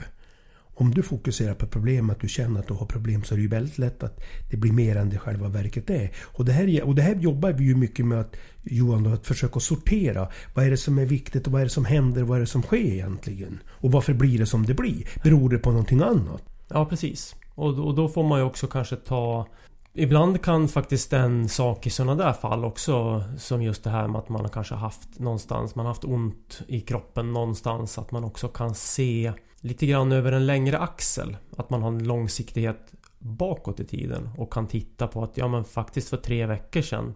Om 0.79 0.91
du 0.91 1.03
fokuserar 1.03 1.53
på 1.53 1.67
problem, 1.67 2.09
att 2.09 2.19
du 2.19 2.27
känner 2.27 2.59
att 2.59 2.67
du 2.67 2.73
har 2.73 2.85
problem 2.85 3.23
så 3.23 3.33
är 3.33 3.37
det 3.37 3.41
ju 3.41 3.49
väldigt 3.49 3.77
lätt 3.77 4.03
att 4.03 4.19
det 4.51 4.57
blir 4.57 4.71
mer 4.71 4.95
än 4.95 5.09
det 5.09 5.17
själva 5.17 5.47
verket 5.47 5.89
är. 5.89 6.11
Och 6.21 6.45
det 6.45 6.51
här, 6.51 6.83
och 6.83 6.95
det 6.95 7.01
här 7.01 7.15
jobbar 7.15 7.51
vi 7.51 7.63
ju 7.63 7.75
mycket 7.75 8.05
med 8.05 8.19
att 8.19 8.35
Johan, 8.63 9.03
då, 9.03 9.09
att 9.09 9.27
försöka 9.27 9.59
sortera. 9.59 10.29
Vad 10.53 10.65
är 10.65 10.69
det 10.69 10.77
som 10.77 10.99
är 10.99 11.05
viktigt 11.05 11.47
och 11.47 11.53
vad 11.53 11.61
är 11.61 11.65
det 11.65 11.71
som 11.71 11.85
händer? 11.85 12.23
Vad 12.23 12.37
är 12.37 12.39
det 12.39 12.47
som 12.47 12.61
sker 12.61 12.77
egentligen? 12.77 13.59
Och 13.67 13.91
varför 13.91 14.13
blir 14.13 14.39
det 14.39 14.45
som 14.45 14.65
det 14.65 14.73
blir? 14.73 15.07
Beror 15.23 15.49
det 15.49 15.57
på 15.57 15.69
någonting 15.69 16.01
annat? 16.01 16.43
Ja, 16.67 16.85
precis. 16.85 17.35
Och, 17.55 17.87
och 17.87 17.95
då 17.95 18.07
får 18.09 18.23
man 18.23 18.39
ju 18.39 18.45
också 18.45 18.67
kanske 18.67 18.95
ta 18.95 19.47
Ibland 19.93 20.41
kan 20.41 20.67
faktiskt 20.67 21.13
en 21.13 21.49
sak 21.49 21.87
i 21.87 21.89
sådana 21.89 22.15
där 22.15 22.33
fall 22.33 22.65
också 22.65 23.23
Som 23.37 23.61
just 23.61 23.83
det 23.83 23.89
här 23.89 24.07
med 24.07 24.19
att 24.19 24.29
man 24.29 24.49
kanske 24.49 24.75
haft 24.75 25.19
någonstans 25.19 25.75
Man 25.75 25.85
haft 25.85 26.03
ont 26.03 26.61
i 26.67 26.81
kroppen 26.81 27.33
någonstans 27.33 27.97
Att 27.97 28.11
man 28.11 28.23
också 28.23 28.47
kan 28.47 28.75
se 28.75 29.33
lite 29.61 29.85
grann 29.85 30.11
över 30.11 30.31
en 30.31 30.45
längre 30.45 30.79
axel 30.79 31.37
Att 31.57 31.69
man 31.69 31.81
har 31.81 31.89
en 31.89 32.03
långsiktighet 32.03 32.93
bakåt 33.19 33.79
i 33.79 33.85
tiden 33.85 34.29
och 34.37 34.53
kan 34.53 34.67
titta 34.67 35.07
på 35.07 35.23
att 35.23 35.37
ja 35.37 35.47
men 35.47 35.63
faktiskt 35.63 36.09
för 36.09 36.17
tre 36.17 36.45
veckor 36.45 36.81
sedan 36.81 37.15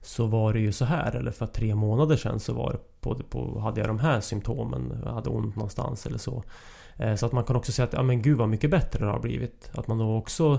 så 0.00 0.26
var 0.26 0.52
det 0.52 0.60
ju 0.60 0.72
så 0.72 0.84
här 0.84 1.16
eller 1.16 1.30
för 1.30 1.46
tre 1.46 1.74
månader 1.74 2.16
sedan 2.16 2.40
så 2.40 2.54
var 2.54 2.72
det 2.72 2.78
på, 3.00 3.14
på, 3.14 3.58
hade 3.60 3.80
jag 3.80 3.88
de 3.88 3.98
här 3.98 4.20
symptomen, 4.20 5.02
jag 5.04 5.12
hade 5.12 5.30
ont 5.30 5.56
någonstans 5.56 6.06
eller 6.06 6.18
så. 6.18 6.44
Eh, 6.96 7.14
så 7.14 7.26
att 7.26 7.32
man 7.32 7.44
kan 7.44 7.56
också 7.56 7.72
säga 7.72 7.86
att 7.86 7.92
ja 7.92 8.02
men 8.02 8.22
gud 8.22 8.38
vad 8.38 8.48
mycket 8.48 8.70
bättre 8.70 9.04
det 9.04 9.10
har 9.10 9.20
blivit. 9.20 9.70
Att 9.74 9.88
man 9.88 9.98
då 9.98 10.16
också 10.16 10.58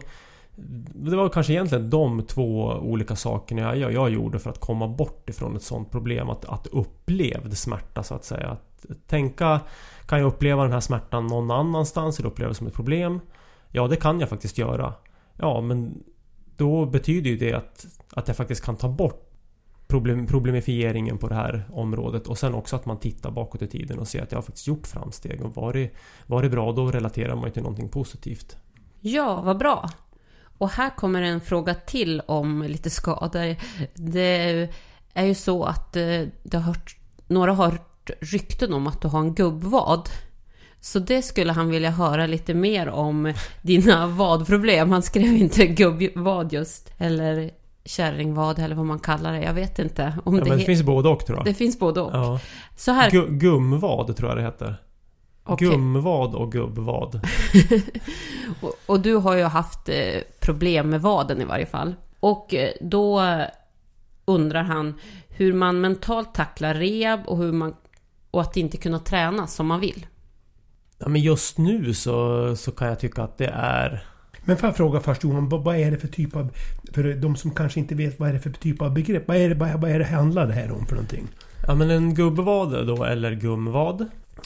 det 0.56 1.16
var 1.16 1.30
kanske 1.30 1.54
egentligen 1.54 1.90
de 1.90 2.22
två 2.22 2.63
olika 2.66 3.16
sakerna 3.16 3.75
jag, 3.75 3.94
jag 3.94 4.10
gjorde 4.10 4.40
för 4.40 4.50
att 4.50 4.60
komma 4.60 4.88
bort 4.88 5.30
ifrån 5.30 5.56
ett 5.56 5.63
sånt 5.63 5.92
problem. 5.92 6.30
Att, 6.30 6.46
att 6.46 6.68
upplevd 6.68 7.58
smärta 7.58 8.04
så 8.04 8.16
att 8.16 8.25
säga. 8.25 8.48
Att 8.48 8.73
tänka, 9.08 9.62
kan 10.06 10.20
jag 10.20 10.28
uppleva 10.28 10.63
den 10.63 10.72
här 10.72 10.80
smärtan 10.80 11.28
någon 11.28 11.52
annanstans 11.52 12.20
eller 12.20 12.30
uppleva 12.30 12.50
det 12.50 12.56
som 12.56 12.68
ett 12.68 12.74
problem? 12.74 13.20
Ja, 13.70 13.88
det 13.88 13.96
kan 13.96 14.20
jag 14.20 14.30
faktiskt 14.30 14.58
göra. 14.58 14.94
Ja, 15.38 15.62
men 15.62 16.04
då 16.58 16.86
betyder 16.86 17.30
ju 17.30 17.38
det 17.38 17.54
att, 17.54 17.86
att 18.13 18.28
jag 18.28 18.38
faktiskt 18.38 18.66
kan 18.66 18.75
ta 18.75 18.90
bort 18.90 19.30
problem, 19.88 20.28
problemifieringen 20.28 21.18
på 21.18 21.28
det 21.28 21.36
här 21.36 21.63
området 21.72 22.28
och 22.28 22.38
sen 22.38 22.54
också 22.54 22.75
att 22.75 22.86
man 22.86 23.00
tittar 23.00 23.32
bakåt 23.32 23.62
i 23.62 23.68
tiden 23.68 24.00
och 24.00 24.08
ser 24.08 24.24
att 24.24 24.32
jag 24.32 24.38
har 24.38 24.44
faktiskt 24.44 24.68
gjort 24.68 24.88
framsteg 24.88 25.42
och 25.42 25.56
var 25.56 25.74
det, 25.74 25.90
var 26.25 26.42
det 26.42 26.50
bra 26.50 26.72
då 26.72 26.92
relaterar 26.92 27.36
man 27.36 27.46
ju 27.46 27.52
till 27.52 27.63
någonting 27.63 27.90
positivt. 27.90 28.58
Ja, 29.00 29.42
vad 29.42 29.58
bra. 29.58 29.90
Och 30.58 30.70
här 30.70 30.90
kommer 30.90 31.22
en 31.22 31.42
fråga 31.42 31.74
till 31.74 32.22
om 32.25 32.63
lite 32.63 32.90
skador. 32.90 33.56
Det 33.94 34.70
är 35.13 35.25
ju 35.25 35.36
så 35.36 35.63
att 35.63 35.96
eh, 35.96 36.22
det 36.44 36.58
har 36.58 36.62
hört, 36.62 36.98
några 37.28 37.54
har 37.54 37.78
hört 38.03 38.17
rykten 38.33 38.74
om 38.74 38.88
att 38.88 39.01
du 39.01 39.07
har 39.07 39.19
en 39.19 39.33
gubbvad. 39.33 40.10
Så 40.79 41.00
det 41.00 41.22
skulle 41.22 41.53
han 41.53 41.69
vilja 41.69 41.89
höra 41.89 42.27
lite 42.27 42.53
mer 42.53 42.89
om 42.89 43.33
dina 43.62 44.07
vadproblem. 44.07 44.91
Han 44.91 45.03
skrev 45.03 45.36
inte 45.36 45.67
gubbvad 45.67 46.53
just, 46.53 46.89
eller 46.98 47.51
kärringvad 47.86 48.60
eller 48.60 48.75
vad 48.75 48.86
man 48.86 49.00
kallar 49.00 49.33
det. 49.33 49.41
Jag 49.41 49.53
vet 49.53 49.79
inte. 49.79 50.13
Om 50.24 50.36
ja, 50.38 50.43
det, 50.43 50.50
men 50.50 50.60
det 50.60 50.65
finns 50.65 50.83
både 50.83 51.10
och 51.10 51.25
tror 51.25 51.38
jag. 51.38 51.45
Det 51.45 51.53
finns 51.53 51.79
både 51.79 52.01
och. 52.01 52.13
Ja. 52.13 52.39
Så 52.75 52.91
här... 52.91 53.12
Gu 53.12 53.27
gumvad 53.29 54.17
tror 54.17 54.29
jag 54.29 54.38
det 54.38 54.43
heter. 54.43 54.75
Okay. 55.45 55.67
Gumvad 55.67 56.36
och 56.36 56.51
gubbvad. 56.51 57.22
och, 58.62 58.74
och, 58.86 59.00
du 59.00 59.15
har 59.15 59.36
ju 59.36 59.43
haft 59.43 59.89
eh, 59.89 60.22
problem 60.39 60.89
med 60.89 61.01
vaden 61.01 61.41
i 61.41 61.45
varje 61.45 61.65
fall. 61.65 61.95
Och 62.19 62.53
eh, 62.53 62.72
då 62.81 63.22
undrar 64.25 64.63
han 64.63 65.00
hur 65.29 65.53
man 65.53 65.81
mentalt 65.81 66.33
tacklar 66.33 66.74
rehab 66.74 67.19
och 67.25 67.38
hur 67.38 67.51
man 67.51 67.74
och 68.34 68.42
att 68.42 68.58
inte 68.58 68.78
kunna 68.78 69.00
träna 69.00 69.48
som 69.48 69.68
man 69.68 69.80
vill. 69.80 70.06
Ja, 70.98 71.08
men 71.08 71.22
just 71.22 71.58
nu 71.58 71.94
så, 71.94 72.56
så 72.56 72.72
kan 72.72 72.88
jag 72.88 73.00
tycka 73.00 73.24
att 73.24 73.38
det 73.38 73.52
är... 73.54 74.06
Men 74.46 74.58
får 74.58 74.68
jag 74.68 74.78
fråga 74.78 75.00
först 75.00 75.24
Johan, 75.24 75.50
vad 75.50 75.75
är 75.75 75.92
det 75.92 75.98
för 75.98 76.08
typ 76.08 76.36
av... 76.36 76.50
För 76.94 77.13
de 77.13 77.36
som 77.36 77.52
kanske 77.52 77.80
inte 77.80 77.96
vet, 77.96 78.20
vad 78.20 78.30
är 78.30 78.34
det 78.34 78.40
för 78.40 78.50
typ 78.50 78.82
av 78.82 78.94
begrepp? 78.94 79.28
Vad 79.28 79.38
är 79.38 79.50
det, 79.50 79.56
vad 79.56 79.92
är 79.92 80.00
det 80.00 80.06
handlar 80.06 80.48
det 80.48 80.54
här 80.54 80.72
om 80.72 80.86
för 80.86 80.96
någonting? 80.96 81.28
Ja 81.68 81.75
men 81.75 81.90
en 81.90 82.16
gubbvad 82.16 82.88
då, 82.88 83.04
eller 83.04 83.36
gumvad, 83.36 84.06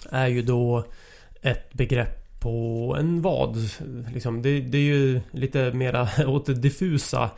är 0.10 0.27
ju 0.27 0.41
då 0.41 0.86
ett 1.41 1.74
begrepp 1.74 2.39
på 2.39 2.96
en 3.00 3.22
vad. 3.22 3.58
Liksom, 4.13 4.41
det, 4.41 4.62
det 4.62 4.77
är 4.77 4.82
ju 4.82 5.22
lite 5.32 5.74
mera 5.74 6.08
åt 6.27 6.46
det 6.46 6.53
diffusa 6.53 7.29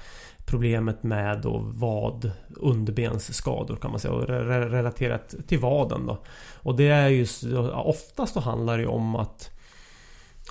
problemet 0.50 1.04
med 1.04 1.42
då 1.42 1.58
vad 1.66 2.32
underbensskador 2.50 3.76
kan 3.76 3.92
man 3.92 4.00
säga 4.00 4.14
och 4.14 4.28
relaterat 4.28 5.36
till 5.48 5.60
vaden 5.60 6.06
då. 6.06 6.18
Och 6.56 6.76
det 6.76 6.88
är 6.88 7.08
ju 7.08 7.28
oftast 7.74 8.34
så 8.34 8.40
handlar 8.40 8.78
det 8.78 8.88
om 8.88 9.16
att 9.16 9.52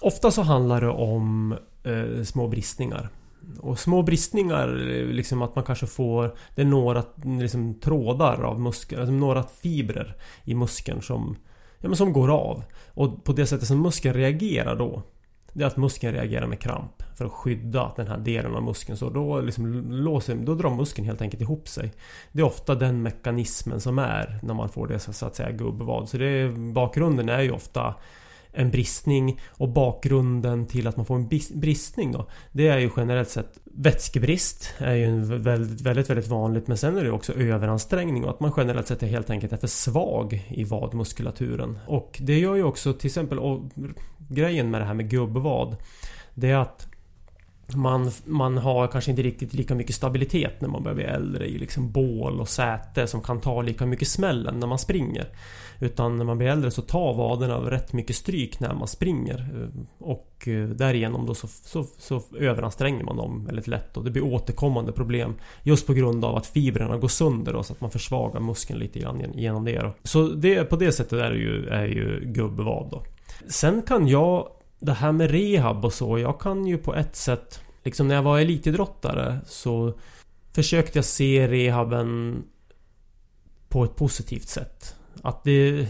Ofta 0.01 0.31
så 0.31 0.43
handlar 0.43 0.81
det 0.81 0.89
om 0.89 1.57
eh, 1.83 2.23
små 2.25 2.49
bristningar. 2.49 3.09
Och 3.61 3.79
små 3.79 4.03
bristningar, 4.03 4.69
eh, 4.69 5.07
liksom 5.07 5.43
att 5.43 5.55
man 5.55 5.65
kanske 5.65 5.87
får 5.87 6.35
Det 6.55 6.63
är 6.63 6.67
några 6.67 7.05
liksom, 7.41 7.75
trådar 7.75 8.43
av 8.43 8.61
muskeln, 8.61 9.01
alltså 9.01 9.13
några 9.13 9.43
fibrer 9.43 10.17
i 10.45 10.55
muskeln 10.55 11.03
som 11.03 11.37
ja, 11.79 11.89
men 11.89 11.97
som 11.97 12.13
går 12.13 12.31
av. 12.31 12.65
Och 12.95 13.25
på 13.25 13.33
det 13.33 13.47
sättet 13.47 13.69
som 13.69 13.83
muskeln 13.83 14.15
reagerar 14.15 14.77
då 14.77 15.03
det 15.59 15.65
är 15.65 15.67
att 15.67 15.77
muskeln 15.77 16.15
reagerar 16.15 16.47
med 16.47 16.61
kramp 16.61 17.03
för 17.15 17.25
att 17.25 17.33
skydda 17.33 17.93
den 17.97 18.07
här 18.07 18.19
delen 18.19 18.55
av 18.55 18.63
muskeln. 18.63 18.99
Så 18.99 19.11
då, 19.11 19.41
liksom 19.41 19.91
låser, 19.91 20.35
då 20.35 20.55
drar 20.55 20.71
muskeln 20.71 21.07
helt 21.07 21.23
enkelt 21.23 21.43
ihop 21.43 21.69
sig. 21.69 21.93
Det 22.33 22.41
är 22.41 22.47
ofta 22.47 22.75
den 22.75 23.03
mekanismen 23.03 23.81
som 23.81 23.99
är 23.99 24.39
när 24.43 24.55
man 24.55 24.69
får 24.69 24.87
det 24.87 24.99
så 24.99 25.27
att 25.27 25.35
säga 25.35 25.51
gubbvad. 25.51 26.09
Så 26.09 26.19
det, 26.19 26.49
bakgrunden 26.59 27.29
är 27.29 27.41
ju 27.41 27.51
ofta 27.51 27.95
en 28.59 28.71
bristning 28.71 29.41
och 29.49 29.69
bakgrunden 29.69 30.67
till 30.67 30.87
att 30.87 30.97
man 30.97 31.07
får 31.07 31.15
en 31.15 31.29
bristning 31.55 32.13
då 32.13 32.29
Det 32.53 32.69
är 32.69 32.79
ju 32.79 32.91
generellt 32.97 33.31
sett 33.31 33.59
Vätskebrist 33.65 34.75
är 34.79 34.95
ju 34.95 35.21
väldigt, 35.21 35.81
väldigt, 35.81 36.11
väldigt 36.11 36.29
vanligt 36.29 36.67
men 36.67 36.77
sen 36.77 36.97
är 36.97 37.05
det 37.05 37.11
också 37.11 37.33
överansträngning 37.33 38.25
och 38.25 38.31
att 38.31 38.41
man 38.41 38.53
generellt 38.57 38.87
sett 38.87 39.03
är 39.03 39.07
helt 39.07 39.31
enkelt 39.31 39.53
är 39.53 39.57
för 39.57 39.67
svag 39.67 40.47
i 40.49 40.65
vadmuskulaturen. 40.65 41.79
Och 41.87 42.19
det 42.21 42.39
gör 42.39 42.55
ju 42.55 42.63
också 42.63 42.93
till 42.93 43.07
exempel 43.07 43.39
och 43.39 43.71
grejen 44.19 44.71
med 44.71 44.81
det 44.81 44.85
här 44.85 44.95
med 44.95 45.11
gubbvad 45.11 45.77
Det 46.35 46.51
är 46.51 46.57
att 46.57 46.88
man, 47.75 48.11
man 48.25 48.59
har 48.59 48.87
kanske 48.87 49.11
inte 49.11 49.23
riktigt 49.23 49.55
lika 49.55 49.75
mycket 49.75 49.95
stabilitet 49.95 50.61
när 50.61 50.69
man 50.69 50.83
börjar 50.83 50.95
bli 50.95 51.05
äldre 51.05 51.47
i 51.47 51.59
liksom 51.59 51.93
bål 51.93 52.41
och 52.41 52.49
säte 52.49 53.07
som 53.07 53.21
kan 53.21 53.41
ta 53.41 53.63
lika 53.63 53.87
mycket 53.87 54.09
smällen 54.09 54.61
när 54.61 54.67
man 54.67 54.79
springer. 54.79 55.29
Utan 55.81 56.17
när 56.17 56.25
man 56.25 56.39
blir 56.39 56.49
äldre 56.49 56.71
så 56.71 56.83
tar 56.83 57.15
vaderna 57.15 57.71
rätt 57.71 57.93
mycket 57.93 58.17
stryk 58.17 58.61
när 58.61 58.75
man 58.75 58.89
springer. 58.89 59.39
Eh, 59.39 59.81
och 59.99 60.49
eh, 60.49 60.69
därigenom 60.69 61.27
då 61.27 61.35
så, 61.35 61.47
så, 61.47 61.85
så 61.99 62.23
överanstränger 62.39 63.05
man 63.05 63.17
dem 63.17 63.45
väldigt 63.45 63.67
lätt 63.67 63.97
och 63.97 64.05
det 64.05 64.11
blir 64.11 64.25
återkommande 64.25 64.93
problem. 64.93 65.35
Just 65.63 65.87
på 65.87 65.93
grund 65.93 66.25
av 66.25 66.37
att 66.37 66.47
fibrerna 66.47 66.97
går 66.97 67.09
sönder 67.09 67.53
då, 67.53 67.63
så 67.63 67.73
att 67.73 67.81
man 67.81 67.91
försvagar 67.91 68.41
muskeln 68.41 68.79
lite 68.79 68.99
grann 68.99 69.23
genom 69.35 69.65
det. 69.65 69.79
Då. 69.79 69.95
Så 70.03 70.29
det, 70.29 70.65
på 70.65 70.77
det 70.77 70.93
sättet 70.93 71.13
är 71.13 71.31
det 71.31 71.39
ju, 71.39 71.69
är 71.69 71.87
ju 71.87 72.21
gubbvad 72.25 72.89
då. 72.91 73.03
Sen 73.49 73.83
kan 73.83 74.09
jag 74.09 74.49
det 74.79 74.93
här 74.93 75.13
med 75.13 75.31
rehab 75.31 75.85
och 75.85 75.93
så, 75.93 76.19
jag 76.19 76.41
kan 76.41 76.67
ju 76.67 76.79
på 76.79 76.95
ett 76.95 77.17
sätt 77.17 77.61
Liksom 77.85 78.09
när 78.09 78.15
jag 78.15 78.23
var 78.23 78.39
elitidrottare 78.39 79.41
så 79.47 79.95
Försökte 80.53 80.99
jag 80.99 81.05
se 81.05 81.49
rehaben 81.49 82.43
På 83.69 83.85
ett 83.85 83.97
positivt 83.97 84.49
sätt. 84.49 84.97
Att 85.23 85.45
det 85.45 85.89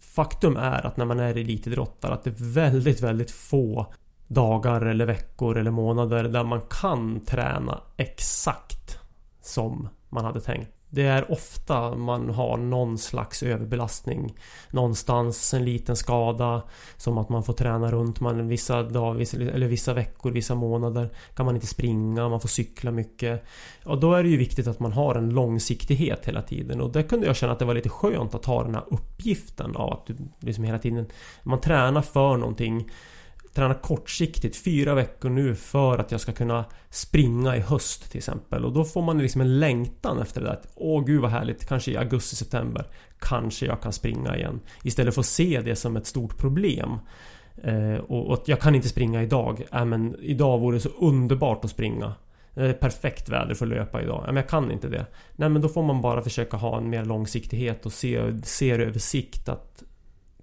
Faktum 0.00 0.56
är 0.56 0.86
att 0.86 0.96
när 0.96 1.04
man 1.04 1.20
är 1.20 1.36
elitidrottare 1.36 2.14
att 2.14 2.24
det 2.24 2.30
är 2.30 2.54
väldigt, 2.54 3.00
väldigt 3.00 3.30
få 3.30 3.92
Dagar 4.26 4.80
eller 4.80 5.06
veckor 5.06 5.58
eller 5.58 5.70
månader 5.70 6.24
där 6.24 6.44
man 6.44 6.60
kan 6.70 7.20
träna 7.20 7.80
exakt 7.96 8.98
Som 9.42 9.88
man 10.08 10.24
hade 10.24 10.40
tänkt 10.40 10.81
det 10.94 11.02
är 11.02 11.32
ofta 11.32 11.94
man 11.94 12.30
har 12.30 12.56
någon 12.56 12.98
slags 12.98 13.42
överbelastning. 13.42 14.34
Någonstans 14.70 15.54
en 15.54 15.64
liten 15.64 15.96
skada 15.96 16.62
Som 16.96 17.18
att 17.18 17.28
man 17.28 17.44
får 17.44 17.52
träna 17.52 17.90
runt. 17.90 18.20
Man 18.20 18.48
vissa 18.48 18.82
dagar, 18.82 19.14
vissa, 19.14 19.36
eller 19.36 19.66
vissa 19.66 19.94
veckor, 19.94 20.30
vissa 20.30 20.54
månader 20.54 21.10
Kan 21.34 21.46
man 21.46 21.54
inte 21.54 21.66
springa, 21.66 22.28
man 22.28 22.40
får 22.40 22.48
cykla 22.48 22.90
mycket. 22.90 23.44
Och 23.84 24.00
då 24.00 24.14
är 24.14 24.22
det 24.22 24.28
ju 24.28 24.36
viktigt 24.36 24.66
att 24.66 24.80
man 24.80 24.92
har 24.92 25.14
en 25.14 25.30
långsiktighet 25.30 26.26
hela 26.28 26.42
tiden. 26.42 26.80
Och 26.80 26.92
där 26.92 27.02
kunde 27.02 27.26
jag 27.26 27.36
känna 27.36 27.52
att 27.52 27.58
det 27.58 27.64
var 27.64 27.74
lite 27.74 27.88
skönt 27.88 28.34
att 28.34 28.44
ha 28.44 28.64
den 28.64 28.74
här 28.74 28.84
uppgiften 28.90 29.76
av 29.76 29.92
att 29.92 30.06
du 30.06 30.16
liksom 30.40 30.64
hela 30.64 30.78
tiden 30.78 31.06
Man 31.42 31.60
tränar 31.60 32.02
för 32.02 32.36
någonting 32.36 32.90
träna 33.54 33.74
kortsiktigt 33.74 34.56
fyra 34.56 34.94
veckor 34.94 35.30
nu 35.30 35.54
för 35.54 35.98
att 35.98 36.12
jag 36.12 36.20
ska 36.20 36.32
kunna 36.32 36.64
springa 36.90 37.56
i 37.56 37.60
höst 37.60 38.10
till 38.10 38.18
exempel. 38.18 38.64
Och 38.64 38.72
då 38.72 38.84
får 38.84 39.02
man 39.02 39.18
liksom 39.18 39.40
en 39.40 39.60
längtan 39.60 40.18
efter 40.18 40.40
det 40.40 40.46
där. 40.46 40.54
Att, 40.54 40.72
Åh 40.74 41.04
gud 41.04 41.20
vad 41.20 41.30
härligt, 41.30 41.68
kanske 41.68 41.90
i 41.90 41.96
augusti, 41.96 42.36
september 42.36 42.86
kanske 43.18 43.66
jag 43.66 43.80
kan 43.80 43.92
springa 43.92 44.36
igen. 44.36 44.60
Istället 44.82 45.14
för 45.14 45.20
att 45.20 45.26
se 45.26 45.60
det 45.64 45.76
som 45.76 45.96
ett 45.96 46.06
stort 46.06 46.38
problem. 46.38 46.98
Eh, 47.62 47.96
och, 47.96 48.26
och 48.26 48.42
jag 48.46 48.60
kan 48.60 48.74
inte 48.74 48.88
springa 48.88 49.22
idag. 49.22 49.62
Äh, 49.72 49.84
men 49.84 50.16
idag 50.20 50.58
vore 50.58 50.76
det 50.76 50.80
så 50.80 50.88
underbart 50.88 51.64
att 51.64 51.70
springa. 51.70 52.14
Det 52.54 52.66
är 52.66 52.72
perfekt 52.72 53.28
väder 53.28 53.54
för 53.54 53.66
att 53.66 53.70
löpa 53.72 54.02
idag. 54.02 54.20
Äh, 54.20 54.26
men 54.26 54.36
jag 54.36 54.48
kan 54.48 54.70
inte 54.70 54.88
det. 54.88 55.06
Nej 55.36 55.48
men 55.48 55.62
då 55.62 55.68
får 55.68 55.82
man 55.82 56.00
bara 56.00 56.22
försöka 56.22 56.56
ha 56.56 56.78
en 56.78 56.90
mer 56.90 57.04
långsiktighet 57.04 57.86
och 57.86 57.92
se, 57.92 58.40
se 58.42 58.76
det 58.76 58.84
över 58.84 58.98
sikt 58.98 59.48
att 59.48 59.82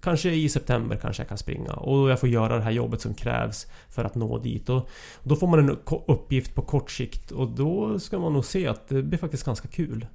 Kanske 0.02 0.30
i 0.30 0.48
september 0.48 0.96
kanske 0.96 1.22
jag 1.22 1.28
kan 1.28 1.38
springa 1.38 1.72
och 1.72 2.10
jag 2.10 2.20
får 2.20 2.28
göra 2.28 2.56
det 2.56 2.62
här 2.62 2.70
jobbet 2.70 3.00
som 3.00 3.14
krävs 3.14 3.66
för 3.90 4.04
att 4.04 4.14
nå 4.14 4.38
dit. 4.38 4.68
Och 4.68 4.88
då 5.22 5.36
får 5.36 5.46
man 5.46 5.58
en 5.58 5.78
uppgift 6.06 6.54
på 6.54 6.62
kort 6.62 6.90
sikt 6.90 7.30
och 7.30 7.48
då 7.48 7.98
ska 7.98 8.18
man 8.18 8.32
nog 8.32 8.44
se 8.44 8.66
att 8.66 8.88
det 8.88 9.02
blir 9.02 9.18
faktiskt 9.18 9.44
ganska 9.44 9.68
kul. 9.68 10.06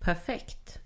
Perfekt. 0.00 0.78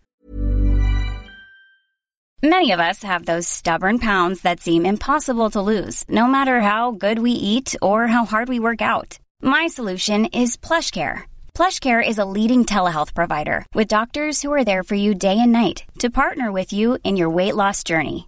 Many 2.42 2.70
of 2.70 2.78
us 2.78 3.02
have 3.02 3.24
those 3.24 3.48
stubborn 3.48 3.98
pounds 3.98 4.42
that 4.42 4.60
seem 4.60 4.86
impossible 4.86 5.50
to 5.50 5.60
lose, 5.60 6.04
no 6.08 6.28
matter 6.28 6.60
how 6.60 6.92
good 6.92 7.18
we 7.18 7.32
eat 7.32 7.74
or 7.82 8.06
how 8.06 8.24
hard 8.24 8.48
we 8.48 8.60
work 8.60 8.80
out. 8.80 9.18
My 9.42 9.66
solution 9.66 10.26
is 10.26 10.56
PlushCare. 10.56 11.22
PlushCare 11.54 12.08
is 12.08 12.18
a 12.18 12.24
leading 12.24 12.64
telehealth 12.64 13.12
provider 13.12 13.66
with 13.74 13.88
doctors 13.88 14.40
who 14.40 14.52
are 14.52 14.64
there 14.64 14.84
for 14.84 14.94
you 14.94 15.16
day 15.16 15.36
and 15.40 15.50
night 15.50 15.82
to 15.98 16.10
partner 16.10 16.52
with 16.52 16.72
you 16.72 16.98
in 17.02 17.16
your 17.16 17.28
weight 17.28 17.56
loss 17.56 17.82
journey. 17.82 18.27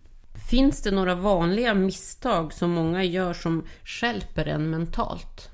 Finns 0.51 0.81
det 0.81 0.91
några 0.91 1.15
vanliga 1.15 1.73
misstag 1.73 2.53
som 2.53 2.71
många 2.71 3.03
gör 3.03 3.33
som 3.33 3.65
skälper 3.85 4.45
en 4.45 4.69
mentalt? 4.69 5.49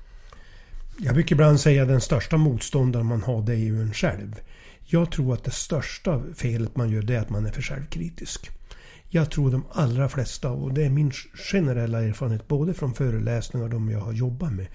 Jag 0.98 1.14
brukar 1.14 1.36
ibland 1.36 1.60
säga 1.60 1.82
att 1.82 1.88
den 1.88 2.00
största 2.00 2.36
motståndaren 2.36 3.06
man 3.06 3.22
har 3.22 3.42
det 3.42 3.52
är 3.52 3.56
ju 3.56 3.82
en 3.82 3.92
själv. 3.92 4.40
Jag 4.80 5.12
tror 5.12 5.34
att 5.34 5.44
det 5.44 5.50
största 5.50 6.22
felet 6.36 6.76
man 6.76 6.90
gör 6.90 7.02
det 7.02 7.14
är 7.14 7.20
att 7.20 7.30
man 7.30 7.46
är 7.46 7.50
för 7.50 7.62
självkritisk. 7.62 8.50
Jag 9.08 9.30
tror 9.30 9.50
de 9.50 9.64
allra 9.72 10.08
flesta, 10.08 10.50
och 10.50 10.74
det 10.74 10.84
är 10.84 10.90
min 10.90 11.12
generella 11.34 12.02
erfarenhet 12.02 12.48
både 12.48 12.74
från 12.74 12.94
föreläsningar 12.94 13.64
och 13.64 13.70
de 13.70 13.90
jag 13.90 14.00
har 14.00 14.12
jobbat 14.12 14.52
med, 14.52 14.66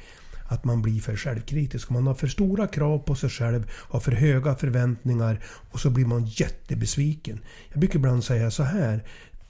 att 0.47 0.65
man 0.65 0.81
blir 0.81 0.99
för 1.01 1.15
självkritisk. 1.15 1.89
Man 1.89 2.07
har 2.07 2.15
för 2.15 2.27
stora 2.27 2.67
krav 2.67 2.99
på 2.99 3.15
sig 3.15 3.29
själv, 3.29 3.71
har 3.71 3.99
för 3.99 4.12
höga 4.12 4.55
förväntningar 4.55 5.43
och 5.71 5.79
så 5.79 5.89
blir 5.89 6.05
man 6.05 6.25
jättebesviken. 6.25 7.39
Jag 7.69 7.79
brukar 7.79 7.99
ibland 7.99 8.23
säga 8.23 8.51
så 8.51 8.63
här, 8.63 9.03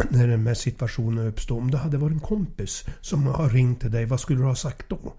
när 0.10 0.28
den 0.28 0.48
här 0.48 0.54
situationen 0.54 1.28
uppstår. 1.28 1.58
Om 1.58 1.72
det 1.72 1.78
hade 1.78 1.98
varit 1.98 2.14
en 2.14 2.20
kompis 2.20 2.86
som 3.02 3.28
har 3.28 3.50
ringt 3.50 3.82
till 3.82 3.92
dig, 3.92 4.06
vad 4.06 4.20
skulle 4.20 4.40
du 4.40 4.46
ha 4.46 4.56
sagt 4.56 4.90
då? 4.90 5.14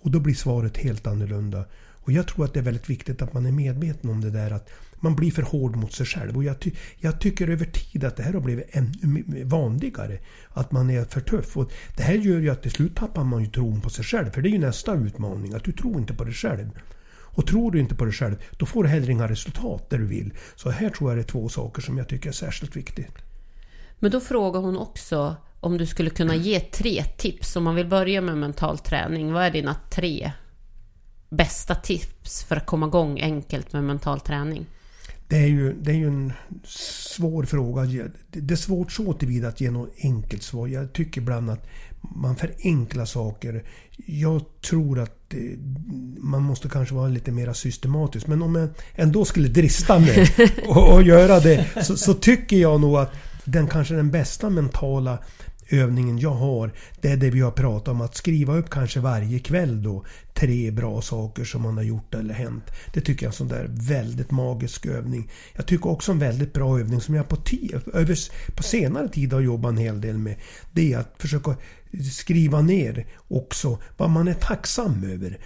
Och 0.00 0.10
då 0.10 0.20
blir 0.20 0.34
svaret 0.34 0.76
helt 0.76 1.06
annorlunda. 1.06 1.64
Och 2.06 2.12
jag 2.12 2.28
tror 2.28 2.44
att 2.44 2.54
det 2.54 2.60
är 2.60 2.64
väldigt 2.64 2.90
viktigt 2.90 3.22
att 3.22 3.32
man 3.32 3.46
är 3.46 3.52
medveten 3.52 4.10
om 4.10 4.20
det 4.20 4.30
där 4.30 4.50
att 4.50 4.70
man 5.00 5.16
blir 5.16 5.30
för 5.30 5.42
hård 5.42 5.76
mot 5.76 5.92
sig 5.92 6.06
själv. 6.06 6.36
Och 6.36 6.44
jag, 6.44 6.60
ty 6.60 6.70
jag 6.98 7.20
tycker 7.20 7.48
över 7.48 7.64
tid 7.64 8.04
att 8.04 8.16
det 8.16 8.22
här 8.22 8.32
har 8.32 8.40
blivit 8.40 8.66
ännu 8.70 9.44
vanligare. 9.44 10.18
Att 10.48 10.72
man 10.72 10.90
är 10.90 11.04
för 11.04 11.20
tuff. 11.20 11.56
Och 11.56 11.72
det 11.96 12.02
här 12.02 12.14
gör 12.14 12.40
ju 12.40 12.50
att 12.50 12.62
till 12.62 12.70
slut 12.70 12.96
tappar 12.96 13.24
man 13.24 13.44
ju 13.44 13.50
tron 13.50 13.80
på 13.80 13.90
sig 13.90 14.04
själv. 14.04 14.30
För 14.30 14.42
det 14.42 14.48
är 14.48 14.50
ju 14.50 14.58
nästa 14.58 14.94
utmaning. 14.94 15.54
Att 15.54 15.64
du 15.64 15.72
tror 15.72 15.98
inte 15.98 16.14
på 16.14 16.24
dig 16.24 16.34
själv. 16.34 16.70
Och 17.36 17.46
tror 17.46 17.70
du 17.70 17.80
inte 17.80 17.94
på 17.94 18.04
dig 18.04 18.14
själv, 18.14 18.36
då 18.56 18.66
får 18.66 18.82
du 18.82 18.88
heller 18.88 19.10
inga 19.10 19.28
resultat 19.28 19.90
där 19.90 19.98
du 19.98 20.06
vill. 20.06 20.32
Så 20.56 20.70
här 20.70 20.90
tror 20.90 21.10
jag 21.10 21.18
det 21.18 21.22
är 21.22 21.32
två 21.32 21.48
saker 21.48 21.82
som 21.82 21.98
jag 21.98 22.08
tycker 22.08 22.28
är 22.28 22.32
särskilt 22.32 22.76
viktigt. 22.76 23.25
Men 23.98 24.10
då 24.10 24.20
frågar 24.20 24.60
hon 24.60 24.76
också 24.76 25.36
om 25.60 25.78
du 25.78 25.86
skulle 25.86 26.10
kunna 26.10 26.36
ge 26.36 26.60
tre 26.60 27.04
tips 27.04 27.56
om 27.56 27.64
man 27.64 27.74
vill 27.74 27.86
börja 27.86 28.20
med 28.20 28.38
mental 28.38 28.78
träning. 28.78 29.32
Vad 29.32 29.44
är 29.44 29.50
dina 29.50 29.76
tre 29.90 30.32
bästa 31.28 31.74
tips 31.74 32.44
för 32.44 32.56
att 32.56 32.66
komma 32.66 32.86
igång 32.86 33.20
enkelt 33.20 33.72
med 33.72 33.84
mental 33.84 34.20
träning? 34.20 34.66
Det 35.28 35.36
är 35.36 35.46
ju, 35.46 35.72
det 35.72 35.90
är 35.90 35.96
ju 35.96 36.06
en 36.06 36.32
svår 37.16 37.44
fråga. 37.44 37.82
Det 38.30 38.54
är 38.54 38.56
svårt 38.56 38.92
så 38.92 39.12
tillvida 39.12 39.48
att 39.48 39.60
ge 39.60 39.70
något 39.70 39.94
enkelt 40.02 40.42
svar. 40.42 40.66
Jag 40.66 40.92
tycker 40.92 41.20
ibland 41.20 41.50
att 41.50 41.66
man 42.00 42.36
förenklar 42.36 43.04
saker. 43.04 43.64
Jag 44.06 44.42
tror 44.60 45.00
att 45.00 45.34
man 46.18 46.42
måste 46.42 46.68
kanske 46.68 46.94
vara 46.94 47.08
lite 47.08 47.30
mer 47.30 47.52
systematisk. 47.52 48.26
Men 48.26 48.42
om 48.42 48.54
jag 48.54 48.68
ändå 48.94 49.24
skulle 49.24 49.48
drista 49.48 49.98
mig 49.98 50.28
och, 50.66 50.94
och 50.94 51.02
göra 51.02 51.40
det 51.40 51.66
så, 51.82 51.96
så 51.96 52.14
tycker 52.14 52.56
jag 52.56 52.80
nog 52.80 52.96
att 52.96 53.12
den 53.46 53.66
kanske 53.66 53.94
den 53.94 54.10
bästa 54.10 54.50
mentala 54.50 55.18
övningen 55.68 56.18
jag 56.18 56.30
har, 56.30 56.72
det 57.00 57.08
är 57.08 57.16
det 57.16 57.30
vi 57.30 57.40
har 57.40 57.50
pratat 57.50 57.88
om. 57.88 58.00
Att 58.00 58.16
skriva 58.16 58.56
upp 58.56 58.70
kanske 58.70 59.00
varje 59.00 59.38
kväll 59.38 59.82
då 59.82 60.04
tre 60.34 60.70
bra 60.70 61.02
saker 61.02 61.44
som 61.44 61.62
man 61.62 61.76
har 61.76 61.84
gjort 61.84 62.14
eller 62.14 62.34
hänt. 62.34 62.70
Det 62.94 63.00
tycker 63.00 63.26
jag 63.26 63.30
är 63.30 63.34
en 63.34 63.36
sån 63.36 63.48
där 63.48 63.66
väldigt 63.70 64.30
magisk 64.30 64.86
övning. 64.86 65.30
Jag 65.52 65.66
tycker 65.66 65.90
också 65.90 66.12
en 66.12 66.18
väldigt 66.18 66.52
bra 66.52 66.80
övning 66.80 67.00
som 67.00 67.14
jag 67.14 67.28
på, 67.28 67.36
över, 67.92 68.18
på 68.56 68.62
senare 68.62 69.08
tid 69.08 69.32
har 69.32 69.40
jobbat 69.40 69.70
en 69.70 69.78
hel 69.78 70.00
del 70.00 70.18
med. 70.18 70.36
Det 70.72 70.92
är 70.92 70.98
att 70.98 71.14
försöka 71.18 71.56
skriva 72.12 72.60
ner 72.60 73.06
också 73.28 73.78
vad 73.96 74.10
man 74.10 74.28
är 74.28 74.34
tacksam 74.34 75.04
över. 75.04 75.38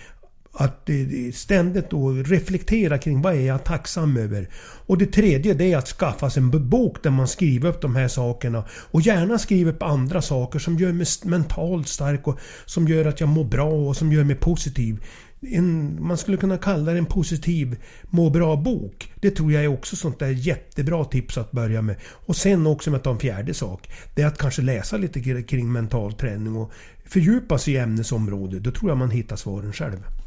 Att 0.53 0.91
ständigt 1.35 1.91
då 1.91 2.11
reflektera 2.11 2.99
kring 2.99 3.23
vad 3.23 3.35
är 3.35 3.41
jag 3.41 3.65
tacksam 3.65 4.17
över. 4.17 4.49
Och 4.87 4.99
det 4.99 5.07
tredje 5.07 5.55
det 5.55 5.73
är 5.73 5.77
att 5.77 5.89
skaffa 5.89 6.31
sig 6.31 6.43
en 6.43 6.69
bok 6.71 7.03
där 7.03 7.11
man 7.11 7.29
skriver 7.29 7.69
upp 7.69 7.81
de 7.81 7.97
här 7.97 8.09
sakerna. 8.09 8.65
Och 8.91 9.01
gärna 9.01 9.39
skriva 9.39 9.71
upp 9.71 9.83
andra 9.83 10.23
saker 10.23 10.59
som 10.59 10.79
gör 10.79 10.93
mig 10.93 11.07
mentalt 11.25 11.89
stark 11.89 12.27
och 12.27 12.39
som 12.65 12.89
gör 12.89 13.05
att 13.05 13.21
jag 13.21 13.29
mår 13.29 13.45
bra 13.45 13.71
och 13.71 13.97
som 13.97 14.13
gör 14.13 14.25
mig 14.25 14.37
positiv. 14.37 15.05
En, 15.43 15.99
man 16.07 16.17
skulle 16.17 16.37
kunna 16.37 16.57
kalla 16.57 16.93
det 16.93 16.99
en 16.99 17.07
positiv 17.07 17.77
må 18.03 18.31
bra-bok. 18.31 19.13
Det 19.21 19.31
tror 19.31 19.53
jag 19.53 19.65
är 19.65 19.69
också 19.69 19.97
sånt 19.97 20.19
där 20.19 20.29
jättebra 20.29 21.05
tips 21.05 21.39
att 21.39 21.53
börja 21.53 21.83
med. 21.83 21.97
Och 22.27 22.37
sen 22.37 22.67
också 22.67 22.91
med 22.91 22.99
att 22.99 23.05
ta 23.05 23.11
en 23.11 23.19
fjärde 23.19 23.55
sak. 23.55 23.91
Det 24.15 24.23
är 24.23 24.27
att 24.27 24.39
kanske 24.39 24.63
läsa 24.63 24.97
lite 24.97 25.43
kring 25.43 25.73
mental 25.73 26.13
träning 26.13 26.57
och 26.57 26.73
fördjupa 27.05 27.59
sig 27.59 27.75
i 27.75 27.77
ämnesområdet. 27.77 28.63
Då 28.63 28.71
tror 28.71 28.91
jag 28.91 28.99
man 28.99 29.11
hittar 29.11 29.37
svaren 29.37 29.73
själv. 29.73 30.20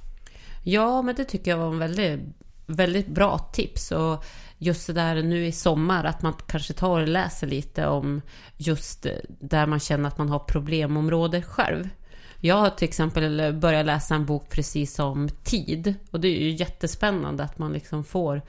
Ja, 0.63 1.01
men 1.01 1.15
det 1.15 1.23
tycker 1.23 1.51
jag 1.51 1.57
var 1.57 1.67
en 1.67 1.79
väldigt, 1.79 2.19
väldigt 2.65 3.07
bra 3.07 3.37
tips. 3.37 3.91
Och 3.91 4.25
just 4.57 4.87
det 4.87 4.93
där 4.93 5.23
nu 5.23 5.45
i 5.45 5.51
sommar, 5.51 6.03
att 6.03 6.21
man 6.21 6.33
kanske 6.47 6.73
tar 6.73 7.01
och 7.01 7.07
läser 7.07 7.47
lite 7.47 7.87
om 7.87 8.21
just 8.57 9.07
där 9.39 9.65
man 9.65 9.79
känner 9.79 10.07
att 10.07 10.17
man 10.17 10.29
har 10.29 10.39
problemområde 10.39 11.41
själv. 11.41 11.89
Jag 12.39 12.55
har 12.55 12.69
till 12.69 12.87
exempel 12.87 13.53
börjat 13.53 13.85
läsa 13.85 14.15
en 14.15 14.25
bok 14.25 14.49
precis 14.49 14.99
om 14.99 15.29
tid. 15.43 15.93
Och 16.11 16.19
det 16.19 16.27
är 16.27 16.41
ju 16.41 16.49
jättespännande 16.49 17.43
att 17.43 17.57
man 17.57 17.73
liksom 17.73 18.03
får 18.03 18.41